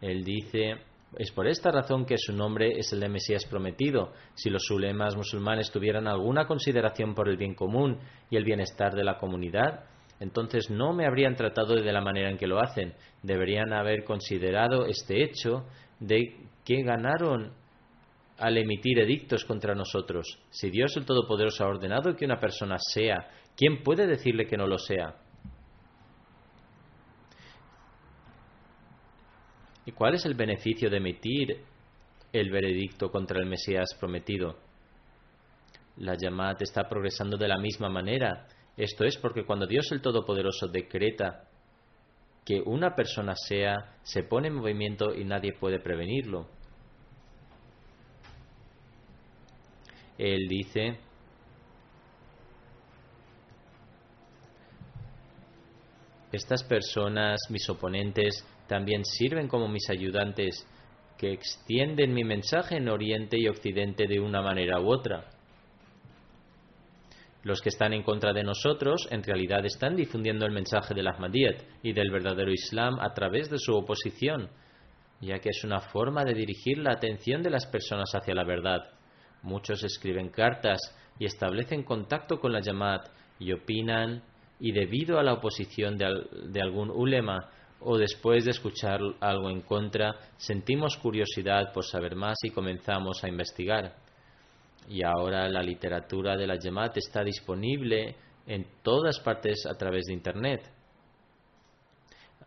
[0.00, 0.76] Él dice,
[1.16, 4.12] es por esta razón que su nombre es el de Mesías prometido.
[4.34, 7.98] Si los ulemas musulmanes tuvieran alguna consideración por el bien común
[8.30, 9.84] y el bienestar de la comunidad,
[10.20, 12.94] entonces no me habrían tratado de la manera en que lo hacen.
[13.22, 15.66] Deberían haber considerado este hecho
[16.00, 17.52] de que ganaron
[18.38, 20.38] al emitir edictos contra nosotros.
[20.50, 24.66] Si Dios el Todopoderoso ha ordenado que una persona sea ¿Quién puede decirle que no
[24.66, 25.16] lo sea?
[29.84, 31.64] ¿Y cuál es el beneficio de emitir
[32.32, 34.56] el veredicto contra el Mesías prometido?
[35.96, 38.46] La llamada está progresando de la misma manera.
[38.76, 41.48] Esto es porque cuando Dios el Todopoderoso decreta
[42.44, 46.48] que una persona sea, se pone en movimiento y nadie puede prevenirlo.
[50.18, 50.98] Él dice,
[56.32, 60.66] Estas personas, mis oponentes, también sirven como mis ayudantes
[61.18, 65.26] que extienden mi mensaje en Oriente y Occidente de una manera u otra.
[67.42, 71.62] Los que están en contra de nosotros en realidad están difundiendo el mensaje del Ahmadiyyat
[71.82, 74.48] y del verdadero Islam a través de su oposición,
[75.20, 78.80] ya que es una forma de dirigir la atención de las personas hacia la verdad.
[79.42, 80.80] Muchos escriben cartas
[81.18, 84.22] y establecen contacto con la Yamat y opinan
[84.62, 90.14] y debido a la oposición de, algún ulema o después de escuchar algo en contra,
[90.36, 93.96] sentimos curiosidad por saber más y comenzamos a investigar.
[94.88, 98.14] Y ahora la literatura de la Yemat está disponible
[98.46, 100.70] en todas partes a través de Internet.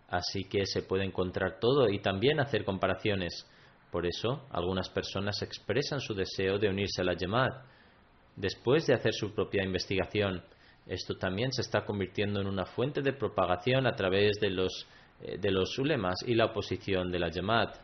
[0.07, 3.45] Así que se puede encontrar todo y también hacer comparaciones.
[3.91, 7.61] Por eso, algunas personas expresan su deseo de unirse a la Yemat
[8.37, 10.41] después de hacer su propia investigación
[10.87, 14.87] esto también se está convirtiendo en una fuente de propagación a través de los,
[15.21, 17.75] eh, de los ulemas y la oposición de la Jamaat.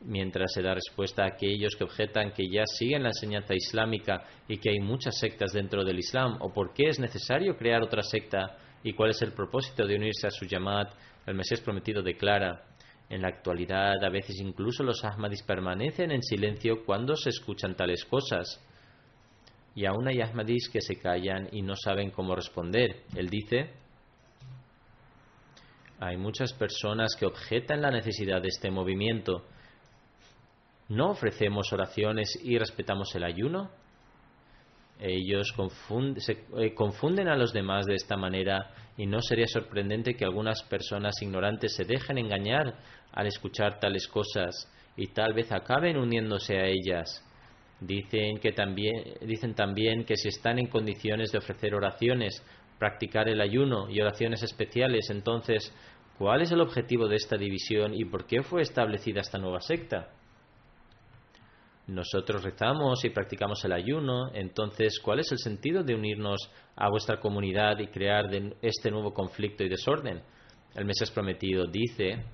[0.00, 4.58] Mientras se da respuesta a aquellos que objetan que ya siguen la enseñanza islámica y
[4.58, 8.56] que hay muchas sectas dentro del Islam, o por qué es necesario crear otra secta
[8.82, 10.94] y cuál es el propósito de unirse a su Jamaat,
[11.26, 12.64] el Mesías prometido declara.
[13.10, 18.04] En la actualidad, a veces incluso los Ahmadis permanecen en silencio cuando se escuchan tales
[18.04, 18.62] cosas
[19.74, 23.04] y aún hay Ahmadis que se callan y no saben cómo responder.
[23.14, 23.70] Él dice,
[26.00, 29.44] hay muchas personas que objetan la necesidad de este movimiento.
[30.88, 33.70] ¿No ofrecemos oraciones y respetamos el ayuno?
[35.00, 35.54] Ellos
[36.58, 41.20] eh, confunden a los demás de esta manera y no sería sorprendente que algunas personas
[41.22, 42.74] ignorantes se dejen engañar
[43.12, 47.24] al escuchar tales cosas y tal vez acaben uniéndose a ellas.
[47.80, 52.42] Dicen, que también, dicen también que si están en condiciones de ofrecer oraciones,
[52.78, 55.72] practicar el ayuno y oraciones especiales, entonces,
[56.18, 60.08] ¿cuál es el objetivo de esta división y por qué fue establecida esta nueva secta?
[61.86, 67.18] Nosotros rezamos y practicamos el ayuno, entonces, ¿cuál es el sentido de unirnos a vuestra
[67.18, 68.26] comunidad y crear
[68.60, 70.20] este nuevo conflicto y desorden?
[70.74, 72.24] El Mesías prometido dice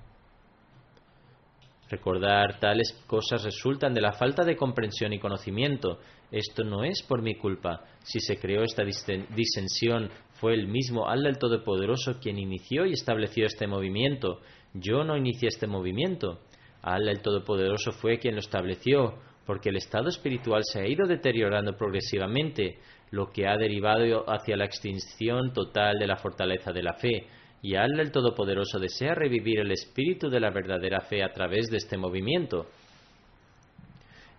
[1.89, 5.99] Recordar tales cosas resultan de la falta de comprensión y conocimiento.
[6.31, 7.83] Esto no es por mi culpa.
[8.03, 13.45] Si se creó esta disensión, fue el mismo Allah el Todopoderoso quien inició y estableció
[13.45, 14.41] este movimiento.
[14.73, 16.39] Yo no inicié este movimiento.
[16.81, 21.77] Allah el Todopoderoso fue quien lo estableció, porque el estado espiritual se ha ido deteriorando
[21.77, 22.79] progresivamente,
[23.11, 27.27] lo que ha derivado hacia la extinción total de la fortaleza de la fe
[27.65, 31.77] y Allah el Todopoderoso desea revivir el espíritu de la verdadera fe a través de
[31.77, 32.67] este movimiento.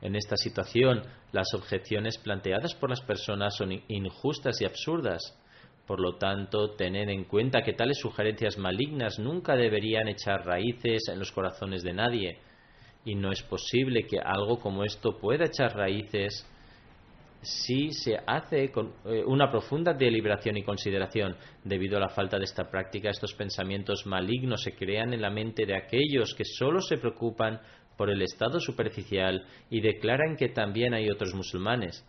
[0.01, 1.03] En esta situación,
[1.33, 5.37] las objeciones planteadas por las personas son injustas y absurdas.
[5.89, 11.19] Por lo tanto, tened en cuenta que tales sugerencias malignas nunca deberían echar raíces en
[11.19, 12.39] los corazones de nadie,
[13.05, 16.47] y no es posible que algo como esto pueda echar raíces
[17.47, 21.37] si se hace con eh, una profunda deliberación y consideración.
[21.63, 25.65] Debido a la falta de esta práctica, estos pensamientos malignos se crean en la mente
[25.65, 27.61] de aquellos que solo se preocupan
[27.97, 32.05] por el estado superficial y declaran que también hay otros musulmanes.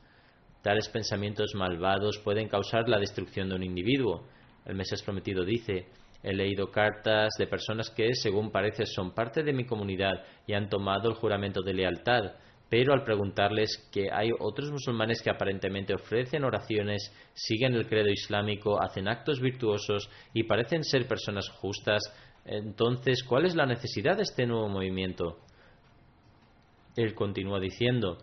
[0.63, 4.27] Tales pensamientos malvados pueden causar la destrucción de un individuo.
[4.65, 5.85] El Mesías prometido dice,
[6.23, 10.67] He leído cartas de personas que, según parece, son parte de mi comunidad y han
[10.67, 12.33] tomado el juramento de lealtad
[12.69, 18.81] pero al preguntarles que hay otros musulmanes que aparentemente ofrecen oraciones, siguen el credo islámico,
[18.81, 22.01] hacen actos virtuosos y parecen ser personas justas,
[22.45, 25.37] entonces, ¿cuál es la necesidad de este nuevo movimiento?
[26.95, 28.17] Él continúa diciendo,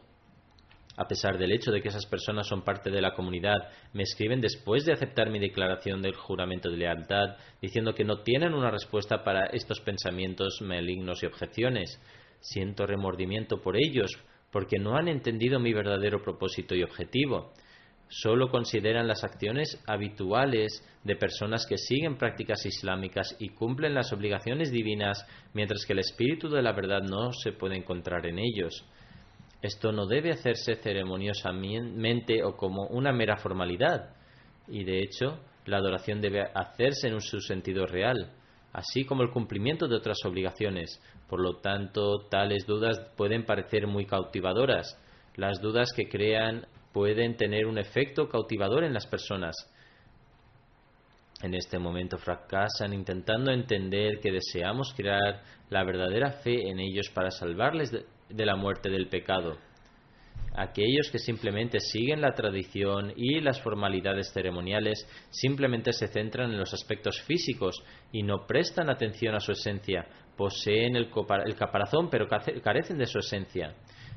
[0.96, 4.40] a pesar del hecho de que esas personas son parte de la comunidad, me escriben
[4.40, 9.24] después de aceptar mi declaración del juramento de lealtad, diciendo que no tienen una respuesta
[9.24, 12.00] para estos pensamientos malignos y objeciones.
[12.40, 14.10] Siento remordimiento por ellos,
[14.54, 17.50] porque no han entendido mi verdadero propósito y objetivo.
[18.06, 24.70] Solo consideran las acciones habituales de personas que siguen prácticas islámicas y cumplen las obligaciones
[24.70, 28.86] divinas, mientras que el espíritu de la verdad no se puede encontrar en ellos.
[29.60, 34.14] Esto no debe hacerse ceremoniosamente o como una mera formalidad,
[34.68, 38.30] y de hecho, la adoración debe hacerse en su sentido real
[38.74, 41.00] así como el cumplimiento de otras obligaciones.
[41.28, 45.00] Por lo tanto, tales dudas pueden parecer muy cautivadoras.
[45.36, 49.54] Las dudas que crean pueden tener un efecto cautivador en las personas.
[51.40, 57.30] En este momento fracasan intentando entender que deseamos crear la verdadera fe en ellos para
[57.30, 59.56] salvarles de, la muerte del pecado.
[60.56, 66.72] Aquellos que simplemente siguen la tradición y las formalidades ceremoniales simplemente se centran en los
[66.72, 67.82] aspectos físicos
[68.12, 70.06] y no prestan atención a su esencia.
[70.36, 71.10] Poseen el,
[71.56, 73.74] caparazón pero carecen de su esencia.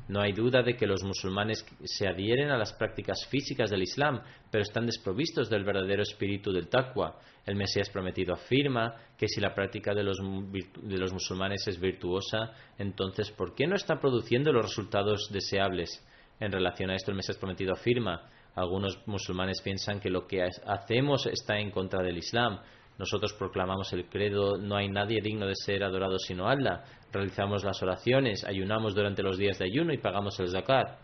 [0.10, 4.22] No hay duda de que los musulmanes se adhieren a las prácticas físicas del Islam,
[4.52, 7.20] pero están desprovistos del verdadero espíritu del taqwa.
[7.46, 12.54] El Mesías prometido afirma que si la práctica de los, de los musulmanes es virtuosa,
[12.78, 16.06] entonces ¿por qué no está produciendo los resultados deseables?
[16.40, 21.28] En relación a esto, el Mesías prometido afirma, algunos musulmanes piensan que lo que hacemos
[21.28, 22.60] está en contra del Islam.
[22.98, 26.84] Nosotros proclamamos el credo, no hay nadie digno de ser adorado sino Allah.
[27.12, 30.98] Realizamos las oraciones, ayunamos durante los días de ayuno y pagamos el zakat.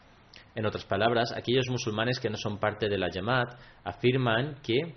[0.56, 3.54] En otras palabras, aquellos musulmanes que no son parte de la Yamat
[3.84, 4.96] afirman que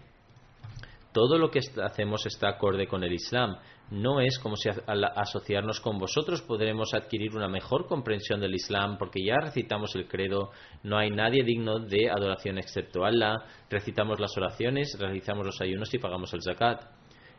[1.13, 3.57] todo lo que hacemos está acorde con el Islam.
[3.91, 8.99] No es como si al asociarnos con vosotros podremos adquirir una mejor comprensión del Islam
[8.99, 10.51] porque ya recitamos el credo,
[10.83, 13.37] no hay nadie digno de adoración excepto Allah,
[13.71, 16.83] recitamos las oraciones, realizamos los ayunos y pagamos el zakat.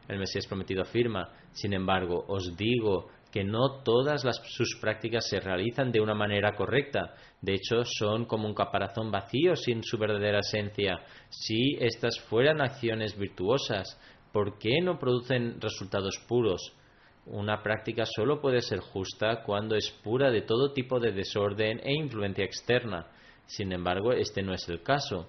[0.08, 5.92] El Mesías prometido afirma, sin embargo, os digo que no todas sus prácticas se realizan
[5.92, 7.14] de una manera correcta.
[7.42, 11.02] De hecho, son como un caparazón vacío sin su verdadera esencia.
[11.30, 14.00] Si estas fueran acciones virtuosas,
[14.38, 16.62] ¿por qué no producen resultados puros?
[17.26, 21.96] Una práctica solo puede ser justa cuando es pura de todo tipo de desorden e
[21.96, 23.08] influencia externa.
[23.48, 25.28] Sin embargo, este no es el caso.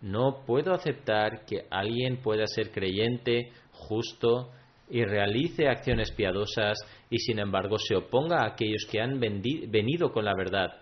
[0.00, 4.52] No puedo aceptar que alguien pueda ser creyente, justo,
[4.88, 6.78] y realice acciones piadosas
[7.10, 10.80] y sin embargo se oponga a aquellos que han venido con la verdad.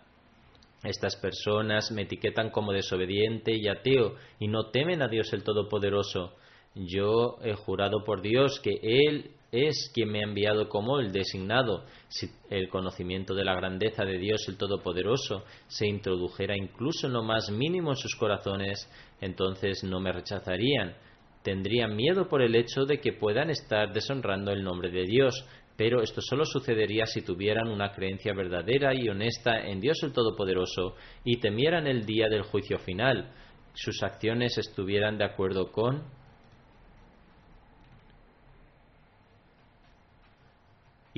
[0.84, 6.36] Estas personas me etiquetan como desobediente y ateo y no temen a Dios el Todopoderoso.
[6.78, 11.84] Yo he jurado por Dios que Él es quien me ha enviado como el designado.
[12.08, 17.22] Si el conocimiento de la grandeza de Dios el Todopoderoso se introdujera incluso en lo
[17.22, 18.88] más mínimo en sus corazones,
[19.20, 20.94] entonces no me rechazarían
[21.42, 26.02] tendrían miedo por el hecho de que puedan estar deshonrando el nombre de Dios, pero
[26.02, 31.38] esto solo sucedería si tuvieran una creencia verdadera y honesta en Dios el Todopoderoso y
[31.38, 33.32] temieran el día del juicio final,
[33.72, 36.02] sus acciones estuvieran de acuerdo con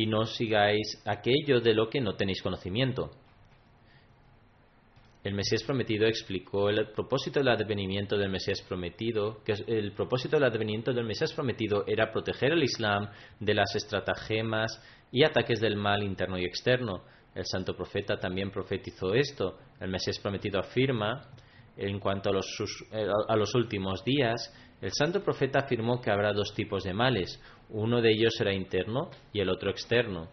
[0.01, 3.11] y no sigáis aquello de lo que no tenéis conocimiento.
[5.23, 10.49] El Mesías prometido explicó el propósito del advenimiento del Mesías prometido, que el propósito del
[10.49, 14.83] advenimiento del Mesías prometido era proteger el Islam de las estratagemas
[15.13, 17.03] y ataques del mal interno y externo.
[17.35, 19.59] El santo profeta también profetizó esto.
[19.81, 21.29] El Mesías prometido afirma,
[21.77, 22.47] en cuanto a los,
[22.93, 27.41] eh, a los últimos días, el santo profeta afirmó que habrá dos tipos de males.
[27.69, 30.29] Uno de ellos será interno y el otro externo.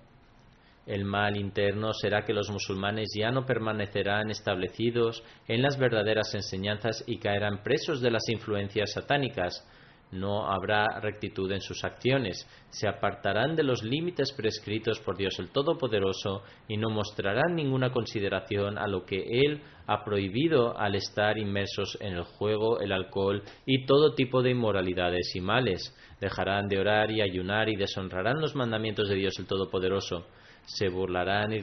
[0.86, 7.04] El mal interno será que los musulmanes ya no permanecerán establecidos en las verdaderas enseñanzas
[7.06, 9.68] y caerán presos de las influencias satánicas.
[10.12, 15.49] No habrá rectitud en sus acciones, se apartarán de los límites prescritos por Dios el
[15.49, 21.97] Todopoderoso y no mostrarán ninguna consideración a lo que Él ha prohibido al estar inmersos
[21.99, 25.93] en el juego, el alcohol y todo tipo de inmoralidades y males.
[26.22, 30.26] Dejarán de orar y ayunar y deshonrarán los mandamientos de Dios el Todopoderoso
[30.68, 31.62] se burlarán y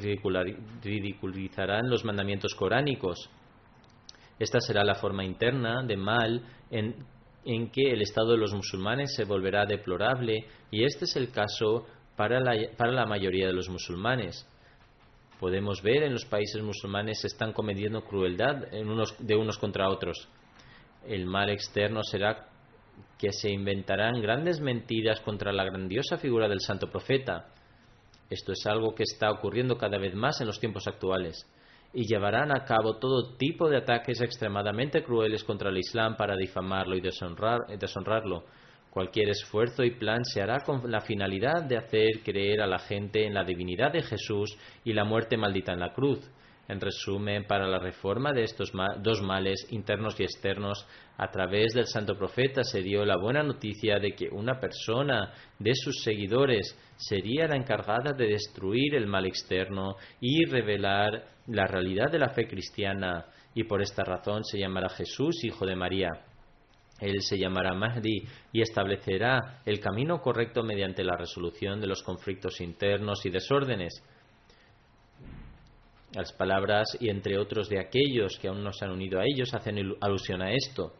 [0.82, 3.28] ridiculizarán los mandamientos coránicos.
[4.38, 6.96] Esta será la forma interna de mal en,
[7.70, 11.86] que el estado de los musulmanes se volverá deplorable y este es el caso
[12.16, 14.46] para la, para la mayoría de los musulmanes.
[15.38, 20.28] Podemos ver en los países musulmanes se están cometiendo crueldad de unos contra otros.
[21.06, 22.48] El mal externo será
[23.18, 27.48] que se inventarán grandes mentiras contra la grandiosa figura del santo profeta
[28.30, 31.46] esto es algo que está ocurriendo cada vez más en los tiempos actuales
[31.94, 36.96] y llevarán a cabo todo tipo de ataques extremadamente crueles contra el Islam para difamarlo
[36.96, 38.44] y deshonrarlo.
[38.90, 43.24] Cualquier esfuerzo y plan se hará con la finalidad de hacer creer a la gente
[43.24, 46.20] en la divinidad de Jesús y la muerte maldita en la cruz.
[46.66, 50.86] En resumen, para la reforma de estos dos males, internos y externos,
[51.18, 55.74] a través del santo profeta se dio la buena noticia de que una persona de
[55.74, 62.18] sus seguidores sería la encargada de destruir el mal externo y revelar la realidad de
[62.18, 66.08] la fe cristiana, y por esta razón se llamará Jesús, hijo de María.
[67.00, 72.60] Él se llamará Mahdi y establecerá el camino correcto mediante la resolución de los conflictos
[72.60, 74.02] internos y desórdenes
[76.14, 79.54] las palabras y entre otros de aquellos que aún no se han unido a ellos
[79.54, 80.92] hacen alusión a esto.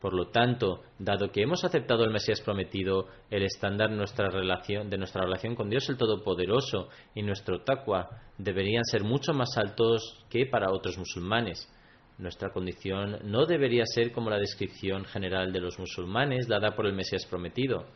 [0.00, 4.98] Por lo tanto, dado que hemos aceptado el Mesías prometido, el estándar nuestra relación, de
[4.98, 10.46] nuestra relación con Dios el Todopoderoso y nuestro taqwa deberían ser mucho más altos que
[10.46, 11.72] para otros musulmanes.
[12.18, 16.94] Nuestra condición no debería ser como la descripción general de los musulmanes dada por el
[16.94, 17.86] Mesías prometido.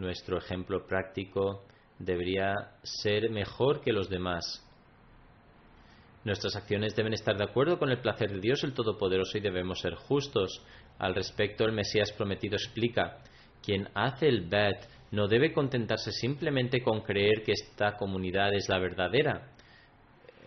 [0.00, 1.62] Nuestro ejemplo práctico
[1.98, 4.66] debería ser mejor que los demás.
[6.24, 9.80] Nuestras acciones deben estar de acuerdo con el placer de Dios el Todopoderoso y debemos
[9.80, 10.62] ser justos.
[10.98, 13.18] Al respecto, el Mesías prometido explica,
[13.62, 18.78] quien hace el bet no debe contentarse simplemente con creer que esta comunidad es la
[18.78, 19.50] verdadera,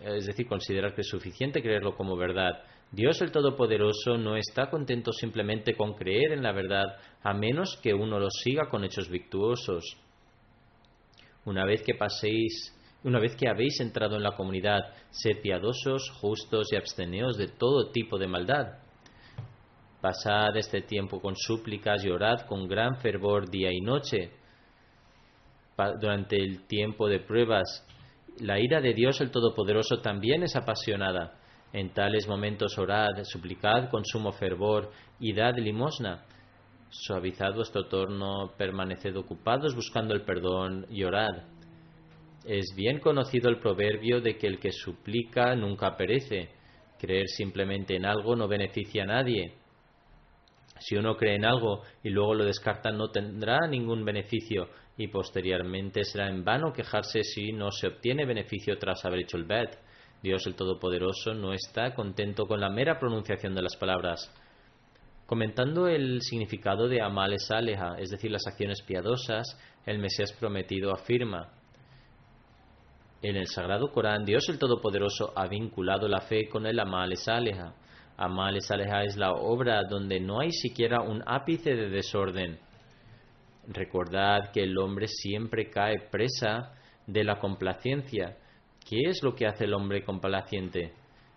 [0.02, 2.62] es decir, considerar que es suficiente creerlo como verdad,
[2.92, 7.92] Dios el Todopoderoso no está contento simplemente con creer en la verdad, a menos que
[7.92, 9.84] uno lo siga con hechos virtuosos.
[11.44, 12.72] Una vez que paséis,
[13.02, 17.90] una vez que habéis entrado en la comunidad, sed piadosos, justos y absteneos de todo
[17.90, 18.78] tipo de maldad.
[20.00, 24.30] Pasad este tiempo con súplicas y orad con gran fervor día y noche.
[26.00, 27.84] durante el tiempo de pruebas,
[28.38, 31.40] la ira de Dios el Todopoderoso también es apasionada
[31.74, 36.24] en tales momentos orad, suplicad con sumo fervor y dad limosna.
[36.88, 41.34] Suavizad vuestro torno, permaneced ocupados buscando el perdón y orad.
[42.44, 46.50] Es bien conocido el proverbio de que el que suplica nunca perece.
[47.00, 49.54] Creer simplemente en algo no beneficia a nadie.
[50.78, 56.04] Si uno cree en algo y luego lo descarta, no tendrá ningún beneficio y posteriormente
[56.04, 59.76] será en vano quejarse si no se obtiene beneficio tras haber hecho el bet.
[60.24, 64.32] Dios el Todopoderoso no está contento con la mera pronunciación de las palabras.
[65.26, 69.46] Comentando el significado de Amal Aleja, es decir, las acciones piadosas,
[69.84, 71.52] el Mesías prometido afirma,
[73.20, 77.74] en el Sagrado Corán, Dios el Todopoderoso ha vinculado la fe con el Amal Aleja.
[78.16, 82.58] Amal Aleja es la obra donde no hay siquiera un ápice de desorden.
[83.68, 86.72] Recordad que el hombre siempre cae presa
[87.06, 88.38] de la complacencia
[88.88, 90.92] ¿Qué es lo que hace el hombre complaciente?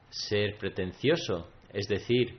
[0.10, 2.38] Ser pretencioso, es decir,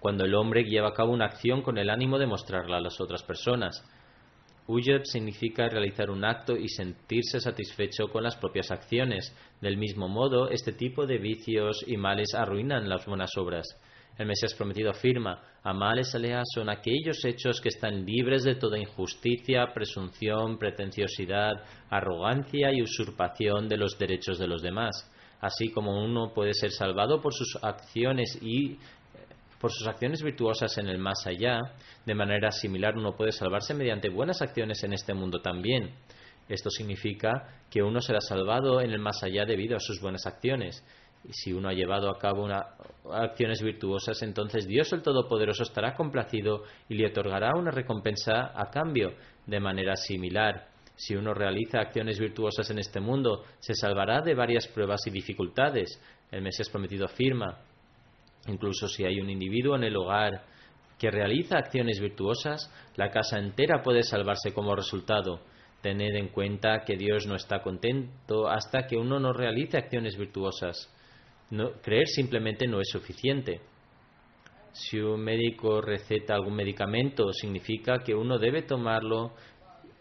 [0.00, 3.00] cuando el hombre lleva a cabo una acción con el ánimo de mostrarla a las
[3.00, 3.82] otras personas.
[4.68, 9.34] Ujeb significa realizar un acto y sentirse satisfecho con las propias acciones.
[9.60, 13.66] Del mismo modo, este tipo de vicios y males arruinan las buenas obras.
[14.18, 19.74] El Mesías prometido afirma, Amales Alea son aquellos hechos que están libres de toda injusticia,
[19.74, 25.10] presunción, pretenciosidad, arrogancia y usurpación de los derechos de los demás.
[25.40, 28.78] Así como uno puede ser salvado por sus acciones y
[29.60, 31.60] por sus acciones virtuosas en el más allá,
[32.06, 35.94] de manera similar uno puede salvarse mediante buenas acciones en este mundo también.
[36.48, 40.84] Esto significa que uno será salvado en el más allá debido a sus buenas acciones.
[41.30, 42.48] Si uno ha llevado a cabo
[43.10, 49.14] acciones virtuosas, entonces Dios el Todopoderoso estará complacido y le otorgará una recompensa a cambio.
[49.46, 54.66] De manera similar, si uno realiza acciones virtuosas en este mundo, se salvará de varias
[54.68, 56.00] pruebas y dificultades.
[56.30, 57.58] El Mesías prometido afirma,
[58.48, 60.44] incluso si hay un individuo en el hogar
[60.98, 65.40] que realiza acciones virtuosas, la casa entera puede salvarse como resultado.
[65.82, 70.90] Tened en cuenta que Dios no está contento hasta que uno no realice acciones virtuosas.
[71.82, 73.60] Creer simplemente no es suficiente.
[74.72, 79.32] Si un médico receta algún medicamento, significa que uno debe tomarlo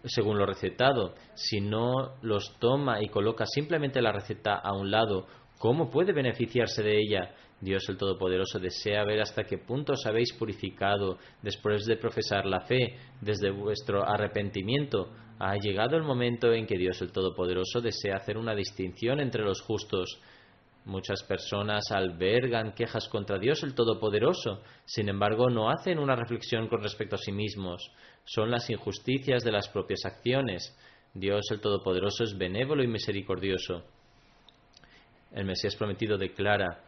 [0.04, 1.16] según lo recetado.
[1.34, 5.28] Si no los toma y coloca simplemente la receta a un lado,
[5.60, 7.36] ¿cómo puede beneficiarse de ella?
[7.62, 12.62] Dios el Todopoderoso desea ver hasta qué punto os habéis purificado después de profesar la
[12.62, 15.10] fe, desde vuestro arrepentimiento.
[15.40, 19.62] Ha llegado el momento en que Dios el Todopoderoso desea hacer una distinción entre los
[19.62, 20.20] justos.
[20.86, 26.84] Muchas personas albergan quejas contra Dios el Todopoderoso, sin embargo no hacen una reflexión con
[26.84, 27.92] respecto a sí mismos.
[28.24, 30.78] Son las injusticias de las propias acciones.
[31.12, 33.84] Dios el Todopoderoso es benévolo y misericordioso.
[35.32, 36.84] El Mesías prometido declara,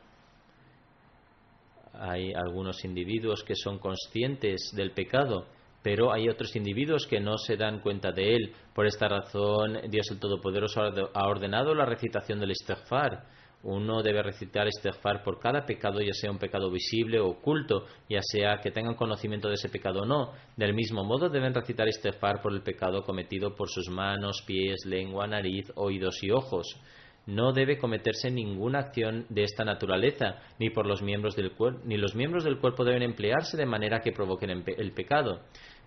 [1.93, 5.48] hay algunos individuos que son conscientes del pecado,
[5.82, 8.54] pero hay otros individuos que no se dan cuenta de él.
[8.76, 13.26] Por esta razón, Dios el Todopoderoso ha ordenado la recitación del istighfar.
[13.64, 18.22] Uno debe recitar istighfar por cada pecado, ya sea un pecado visible o oculto, ya
[18.22, 20.32] sea que tengan conocimiento de ese pecado o no.
[20.55, 25.28] Del mismo modo, deben recitar istighfar por el pecado cometido por sus manos, pies, lengua,
[25.28, 26.80] nariz, oídos y ojos
[27.28, 31.97] no debe cometerse ninguna acción de esta naturaleza, ni por los miembros del cuerpo, ni
[31.97, 35.41] los miembros del cuerpo deben emplearse de manera que provoquen el pecado.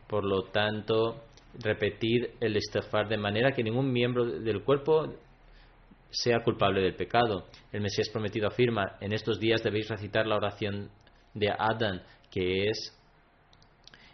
[0.07, 1.23] Por lo tanto,
[1.59, 5.15] repetir el istighfar de manera que ningún miembro del cuerpo
[6.11, 7.47] sea culpable del pecado.
[7.73, 10.91] El Mesías prometido afirma, en estos días debéis recitar la oración
[11.35, 12.97] de Adán, que es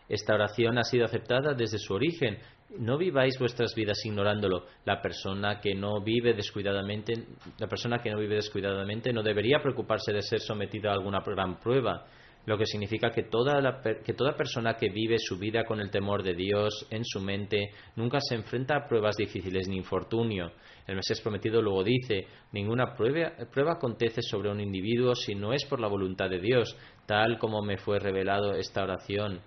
[0.09, 2.39] esta oración ha sido aceptada desde su origen,
[2.79, 4.67] no viváis vuestras vidas ignorándolo.
[4.85, 7.15] La persona que no vive descuidadamente,
[7.59, 11.59] la persona que no vive descuidadamente no debería preocuparse de ser sometida a alguna gran
[11.59, 12.07] prueba,
[12.47, 16.23] lo que significa que toda, que toda persona que vive su vida con el temor
[16.23, 20.53] de Dios en su mente nunca se enfrenta a pruebas difíciles ni infortunio.
[20.87, 25.65] El Mesías prometido luego dice, ninguna prueba, prueba acontece sobre un individuo si no es
[25.65, 29.41] por la voluntad de Dios, tal como me fue revelado esta oración.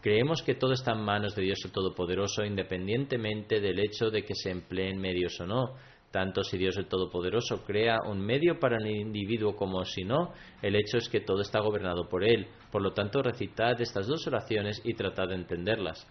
[0.00, 4.34] Creemos que todo está en manos de Dios el Todopoderoso, independientemente del hecho de que
[4.34, 5.74] se empleen medios o no.
[6.10, 10.32] Tanto si Dios el Todopoderoso crea un medio para el individuo como si no,
[10.62, 12.48] el hecho es que todo está gobernado por Él.
[12.72, 16.06] Por lo tanto, recitad estas dos oraciones y tratad de entenderlas.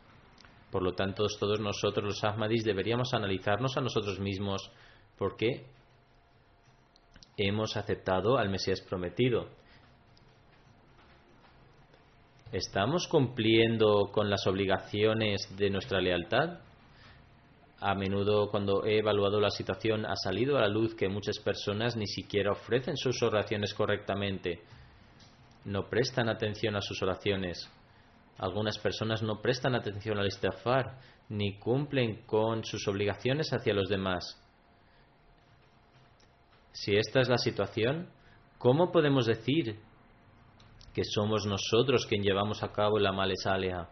[0.72, 4.72] Por lo tanto, todos nosotros los Ahmadis deberíamos analizarnos a nosotros mismos
[5.18, 5.66] porque
[7.38, 9.50] hemos aceptado al Mesías prometido.
[12.52, 16.60] ¿Estamos cumpliendo con las obligaciones de nuestra lealtad?
[17.80, 21.96] A menudo cuando he evaluado la situación ha salido a la luz que muchas personas
[21.96, 24.62] ni siquiera ofrecen sus oraciones correctamente.
[25.66, 27.70] No prestan atención a sus oraciones.
[28.40, 31.00] Algunas personas no prestan atención al istighfar
[31.30, 34.42] ni cumplen con sus obligaciones hacia los demás.
[36.72, 38.10] Si esta es la situación,
[38.58, 39.80] ¿cómo podemos decir
[40.98, 43.88] que somos nosotros quien llevamos a cabo la malesalea.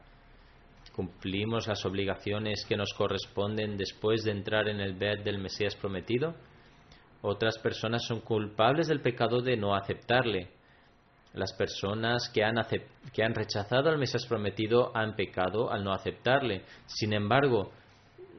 [0.95, 6.35] ¿Cumplimos las obligaciones que nos corresponden después de entrar en el bed del Mesías prometido?
[7.21, 10.51] Otras personas son culpables del pecado de no aceptarle.
[11.33, 12.55] Las personas que han,
[13.11, 16.63] que han rechazado al Mesías prometido han pecado al no aceptarle.
[16.85, 17.73] Sin embargo,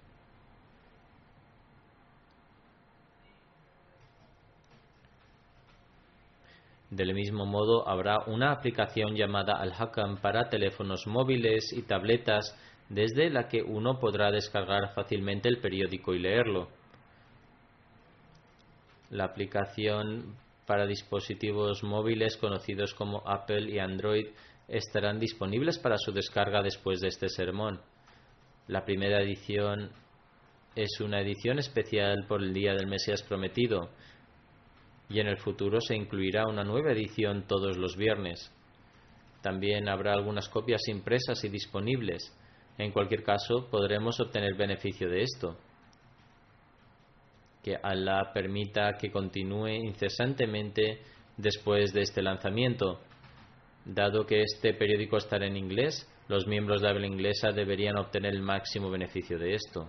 [6.96, 12.56] Del mismo modo, habrá una aplicación llamada Al-Hakam para teléfonos móviles y tabletas
[12.88, 16.68] desde la que uno podrá descargar fácilmente el periódico y leerlo.
[19.10, 24.28] La aplicación para dispositivos móviles conocidos como Apple y Android
[24.66, 27.78] estarán disponibles para su descarga después de este sermón.
[28.68, 29.90] La primera edición
[30.74, 33.90] es una edición especial por el Día del Mesías Prometido
[35.08, 38.52] y en el futuro se incluirá una nueva edición todos los viernes.
[39.42, 42.34] También habrá algunas copias impresas y disponibles.
[42.78, 45.56] En cualquier caso, podremos obtener beneficio de esto.
[47.62, 51.00] Que Allah permita que continúe incesantemente
[51.36, 53.00] después de este lanzamiento.
[53.84, 58.42] Dado que este periódico estará en inglés, los miembros de habla inglesa deberían obtener el
[58.42, 59.88] máximo beneficio de esto.